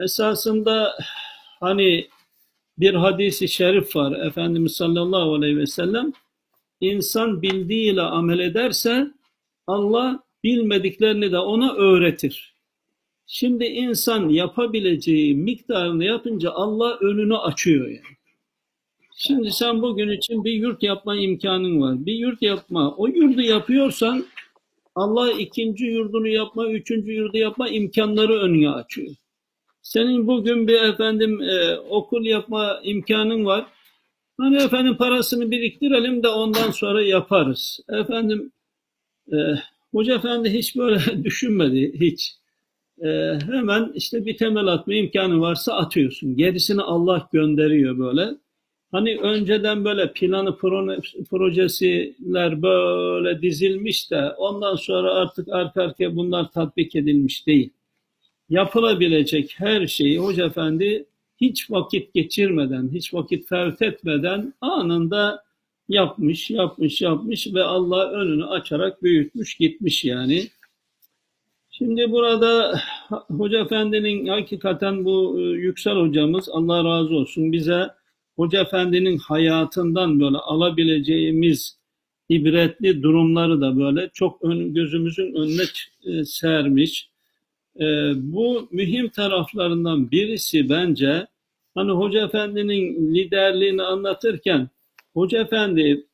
[0.00, 0.94] Esasında
[1.60, 2.08] hani
[2.80, 4.26] bir hadisi şerif var.
[4.26, 6.12] Efendimiz sallallahu aleyhi ve sellem
[6.80, 9.10] insan bildiğiyle amel ederse
[9.66, 12.54] Allah bilmediklerini de ona öğretir.
[13.26, 18.18] Şimdi insan yapabileceği miktarını yapınca Allah önünü açıyor yani.
[19.16, 22.06] Şimdi sen bugün için bir yurt yapma imkanın var.
[22.06, 22.94] Bir yurt yapma.
[22.96, 24.26] O yurdu yapıyorsan
[24.94, 29.14] Allah ikinci yurdunu yapma, üçüncü yurdu yapma imkanları önüne açıyor.
[29.88, 33.66] Senin bugün bir efendim e, okul yapma imkanın var.
[34.36, 37.80] Hani efendim parasını biriktirelim de ondan sonra yaparız.
[37.88, 38.52] Efendim
[39.32, 39.36] e,
[39.92, 42.34] Hoca Efendi hiç böyle düşünmedi hiç.
[43.02, 43.08] E,
[43.50, 46.36] hemen işte bir temel atma imkanı varsa atıyorsun.
[46.36, 48.28] Gerisini Allah gönderiyor böyle.
[48.92, 56.50] Hani önceden böyle planı pro- projesiler böyle dizilmiş de ondan sonra artık arka arkaya bunlar
[56.50, 57.70] tatbik edilmiş değil.
[58.50, 61.06] Yapılabilecek her şeyi Hoca Efendi
[61.40, 65.44] hiç vakit geçirmeden, hiç vakit fevt etmeden anında
[65.88, 70.48] yapmış, yapmış, yapmış ve Allah önünü açarak büyütmüş gitmiş yani.
[71.70, 72.80] Şimdi burada
[73.10, 77.86] Hoca Efendi'nin hakikaten bu e, Yüksel hocamız Allah razı olsun bize
[78.36, 81.78] Hoca Efendi'nin hayatından böyle alabileceğimiz
[82.28, 85.62] ibretli durumları da böyle çok ön, gözümüzün önüne
[86.04, 87.10] e, sermiş.
[87.80, 87.84] E,
[88.16, 91.26] bu mühim taraflarından birisi bence
[91.74, 94.68] hani Hoca Efendi'nin liderliğini anlatırken
[95.14, 96.06] Hoca Efendi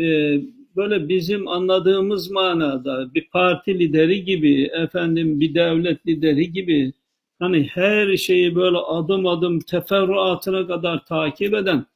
[0.00, 0.40] e,
[0.76, 6.92] böyle bizim anladığımız manada bir parti lideri gibi, efendim bir devlet lideri gibi
[7.38, 11.86] hani her şeyi böyle adım adım teferruatına kadar takip eden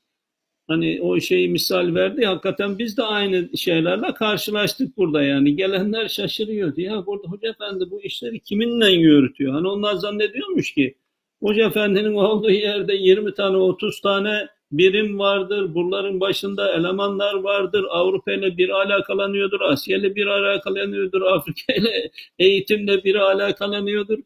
[0.69, 2.25] hani o şeyi misal verdi.
[2.27, 5.57] Hakikaten biz de aynı şeylerle karşılaştık burada yani.
[5.57, 6.81] Gelenler şaşırıyordu.
[6.81, 9.53] Ya burada Hoca Efendi bu işleri kiminle yürütüyor?
[9.55, 10.95] Hani onlar zannediyormuş ki
[11.43, 15.75] Hoca Efendi'nin olduğu yerde 20 tane 30 tane birim vardır.
[15.75, 17.85] Bunların başında elemanlar vardır.
[17.91, 19.61] Avrupa ile biri alakalanıyordur.
[19.61, 21.23] Asya ile biri alakalanıyordur.
[21.23, 24.19] Afrika ile eğitimle biri alakalanıyordur.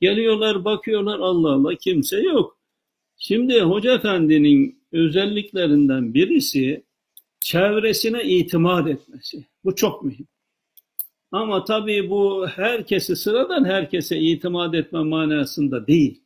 [0.00, 2.58] Geliyorlar bakıyorlar Allah Allah kimse yok.
[3.16, 6.84] Şimdi Hoca Efendi'nin özelliklerinden birisi
[7.40, 9.44] çevresine itimat etmesi.
[9.64, 10.26] Bu çok mühim.
[11.32, 16.22] Ama tabii bu herkesi sıradan herkese itimat etme manasında değil.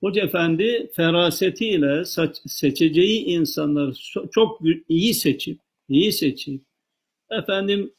[0.00, 2.04] Hoca Efendi ferasetiyle
[2.46, 3.92] seçeceği insanları
[4.30, 6.62] çok iyi seçip, iyi seçip,
[7.30, 7.92] efendim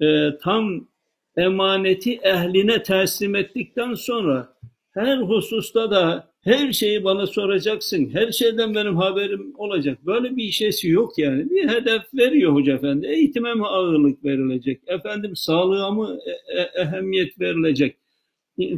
[0.00, 0.88] e, tam
[1.36, 4.56] emaneti ehline teslim ettikten sonra
[4.90, 10.06] her hususta da her şeyi bana soracaksın, her şeyden benim haberim olacak.
[10.06, 11.50] Böyle bir şeysi yok yani.
[11.50, 13.06] Bir hedef veriyor Hoca Efendi.
[13.06, 14.80] Eğitime mi ağırlık verilecek?
[14.86, 17.96] Efendim sağlığa mı e e ehemmiyet verilecek?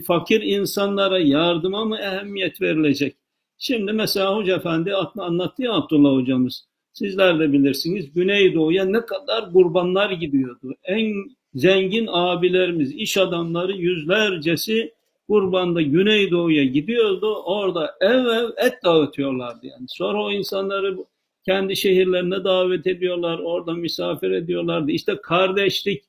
[0.06, 3.16] fakir insanlara yardıma mı ehemmiyet verilecek?
[3.58, 6.64] Şimdi mesela Hoca Efendi anlattı ya Abdullah hocamız.
[6.92, 10.74] Sizler de bilirsiniz Güneydoğu'ya ne kadar kurbanlar gidiyordu.
[10.84, 11.14] En
[11.54, 14.92] zengin abilerimiz, iş adamları yüzlercesi
[15.28, 17.34] kurbanda Güneydoğu'ya gidiyordu.
[17.34, 19.86] Orada ev ev et dağıtıyorlardı yani.
[19.88, 20.96] Sonra o insanları
[21.44, 23.38] kendi şehirlerine davet ediyorlar.
[23.38, 24.90] Orada misafir ediyorlardı.
[24.90, 26.04] İşte kardeşlik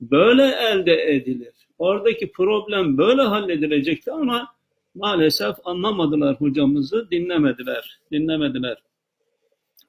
[0.00, 1.54] böyle elde edilir.
[1.78, 4.48] Oradaki problem böyle halledilecekti ama
[4.94, 8.76] maalesef anlamadılar hocamızı, dinlemediler, dinlemediler.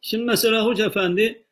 [0.02, 1.44] Şimdi mesela Hoca Efendi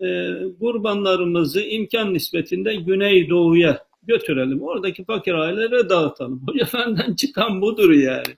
[0.00, 4.62] e, kurbanlarımızı imkan nispetinde Güneydoğu'ya götürelim.
[4.62, 6.42] Oradaki fakir ailelere dağıtalım.
[6.46, 8.36] Hoca Efendi'den çıkan budur yani.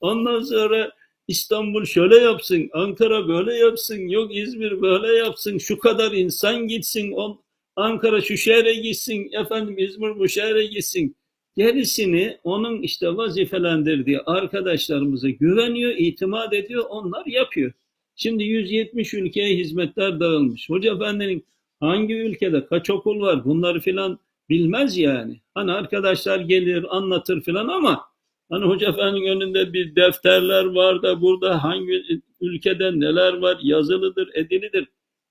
[0.00, 0.92] Ondan sonra
[1.28, 7.40] İstanbul şöyle yapsın, Ankara böyle yapsın, yok İzmir böyle yapsın, şu kadar insan gitsin, on,
[7.76, 11.16] Ankara şu şehre gitsin, efendim İzmir bu şehre gitsin.
[11.56, 17.72] Gerisini onun işte vazifelendirdiği arkadaşlarımıza güveniyor, itimat ediyor, onlar yapıyor.
[18.16, 20.70] Şimdi 170 ülkeye hizmetler dağılmış.
[20.70, 21.46] Hoca Efendi'nin
[21.80, 24.18] hangi ülkede kaç okul var bunları filan
[24.50, 25.40] bilmez yani.
[25.54, 28.04] Hani arkadaşlar gelir anlatır filan ama
[28.50, 34.88] hani Hoca Efendi'nin önünde bir defterler var da burada hangi ülkede neler var yazılıdır, edilidir.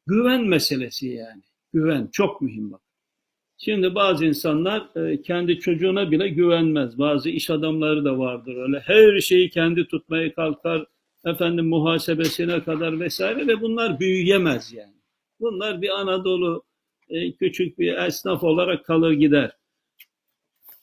[0.08, 1.42] Güven meselesi yani.
[1.74, 2.82] Güven çok mühim bak.
[3.58, 7.00] Şimdi bazı insanlar e, kendi çocuğuna bile güvenmez.
[7.00, 8.80] Bazı iş adamları da vardır öyle.
[8.80, 10.86] Her şeyi kendi tutmaya kalkar.
[11.26, 14.94] Efendim muhasebesine kadar vesaire ve bunlar büyüyemez yani.
[15.40, 16.64] Bunlar bir Anadolu
[17.40, 19.52] küçük bir esnaf olarak kalır gider.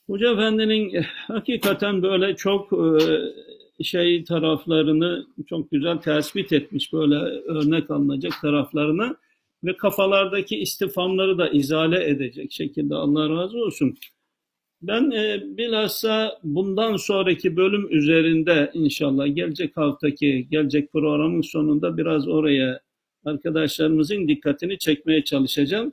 [0.07, 2.71] Hoca Efendi'nin e, hakikaten böyle çok
[3.83, 7.15] şey taraflarını çok güzel tespit etmiş böyle
[7.45, 9.17] örnek alınacak taraflarını
[9.65, 13.97] ve kafalardaki istifamları da izale edecek şekilde Allah razı olsun.
[14.83, 22.81] Ben e, bilhassa bundan sonraki bölüm üzerinde inşallah gelecek haftaki, gelecek programın sonunda biraz oraya
[23.25, 25.93] arkadaşlarımızın dikkatini çekmeye çalışacağım.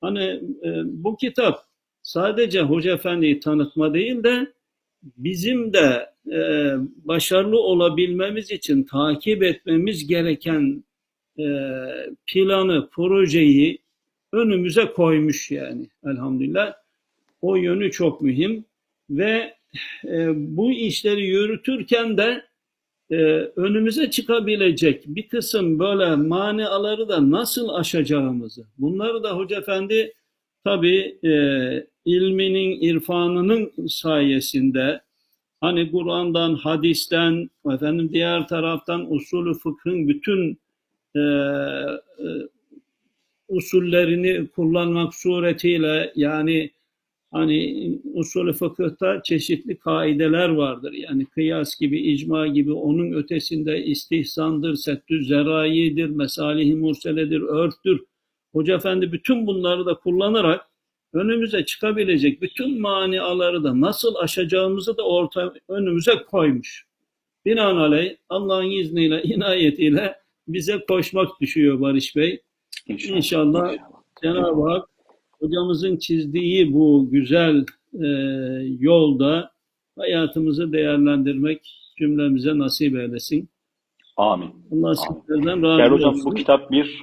[0.00, 0.24] Hani
[0.64, 1.64] e, bu kitap
[2.02, 4.52] sadece Hoca Efendi'yi tanıtma değil de
[5.02, 6.40] bizim de e,
[7.04, 10.84] başarılı olabilmemiz için takip etmemiz gereken
[11.38, 11.44] e,
[12.26, 13.78] planı, projeyi
[14.32, 16.74] önümüze koymuş yani elhamdülillah.
[17.42, 18.64] O yönü çok mühim
[19.10, 19.54] ve
[20.04, 22.44] e, bu işleri yürütürken de
[23.10, 23.16] e,
[23.56, 30.12] önümüze çıkabilecek bir kısım böyle maniaları da nasıl aşacağımızı, bunları da Hoca Efendi
[30.64, 31.32] tabii e,
[32.04, 35.00] ilminin, irfanının sayesinde
[35.60, 40.58] hani Kur'an'dan, hadisten, efendim diğer taraftan usulü fıkhın bütün
[41.14, 42.28] e, e,
[43.48, 46.70] usullerini kullanmak suretiyle yani
[47.36, 50.92] hani usulü fıkıhta çeşitli kaideler vardır.
[50.92, 58.04] Yani kıyas gibi, icma gibi onun ötesinde istihsandır, settü zerayidir, mesalih-i murseledir, örftür.
[58.52, 60.66] Hoca Efendi bütün bunları da kullanarak
[61.12, 66.86] önümüze çıkabilecek bütün maniaları da nasıl aşacağımızı da orta önümüze koymuş.
[67.44, 70.16] Binaenaleyh Allah'ın izniyle, inayetiyle
[70.48, 72.40] bize koşmak düşüyor Barış Bey.
[72.86, 73.16] İnşallah.
[73.16, 73.74] İnşallah
[74.22, 74.95] Cenab-ı Hak
[75.40, 77.64] hocamızın çizdiği bu güzel
[77.94, 78.06] e,
[78.80, 79.50] yolda
[79.98, 81.60] hayatımızı değerlendirmek
[81.98, 83.48] cümlemize nasip eylesin.
[84.16, 84.50] Amin.
[84.72, 86.30] Allah sizlerden razı Değerli hocam olsun.
[86.30, 87.00] bu kitap bir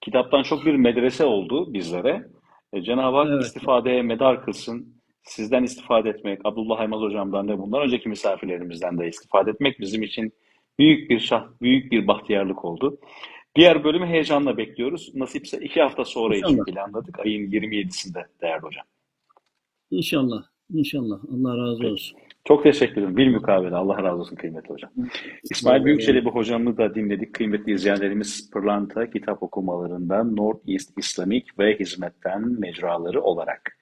[0.00, 2.28] kitaptan çok bir medrese oldu bizlere.
[2.72, 3.44] E, Cenab-ı Hak Evet.
[3.44, 4.98] istifadeye medar kılsın.
[5.22, 10.32] Sizden istifade etmek, Abdullah Aymaz hocamdan da bundan önceki misafirlerimizden de istifade etmek bizim için
[10.78, 12.98] büyük bir şah, büyük bir bahtiyarlık oldu.
[13.56, 15.12] Diğer bölümü heyecanla bekliyoruz.
[15.14, 16.64] Nasipse iki hafta sonra için İnşallah.
[16.66, 17.18] planladık.
[17.18, 18.84] Ayın 27'sinde değerli hocam.
[19.90, 20.42] İnşallah.
[20.74, 21.18] İnşallah.
[21.34, 21.92] Allah razı Peki.
[21.92, 22.18] olsun.
[22.44, 23.16] Çok teşekkür ederim.
[23.16, 23.74] Bilmukabele.
[23.74, 24.90] Allah razı olsun kıymetli hocam.
[25.50, 27.34] İsmail Büyükçelebi hocamı da dinledik.
[27.34, 33.78] Kıymetli izleyenlerimiz Pırlanta kitap okumalarından North East İslamik ve Hizmetten Mecraları olarak.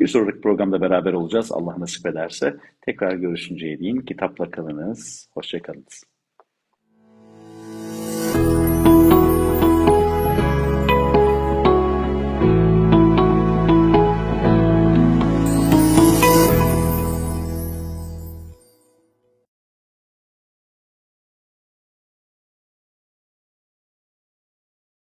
[0.00, 1.52] Bir sonraki programda beraber olacağız.
[1.52, 2.56] Allah nasip ederse.
[2.80, 4.00] Tekrar görüşünceye değin.
[4.00, 5.28] Kitapla kalınız.
[5.34, 6.04] Hoşçakalınız.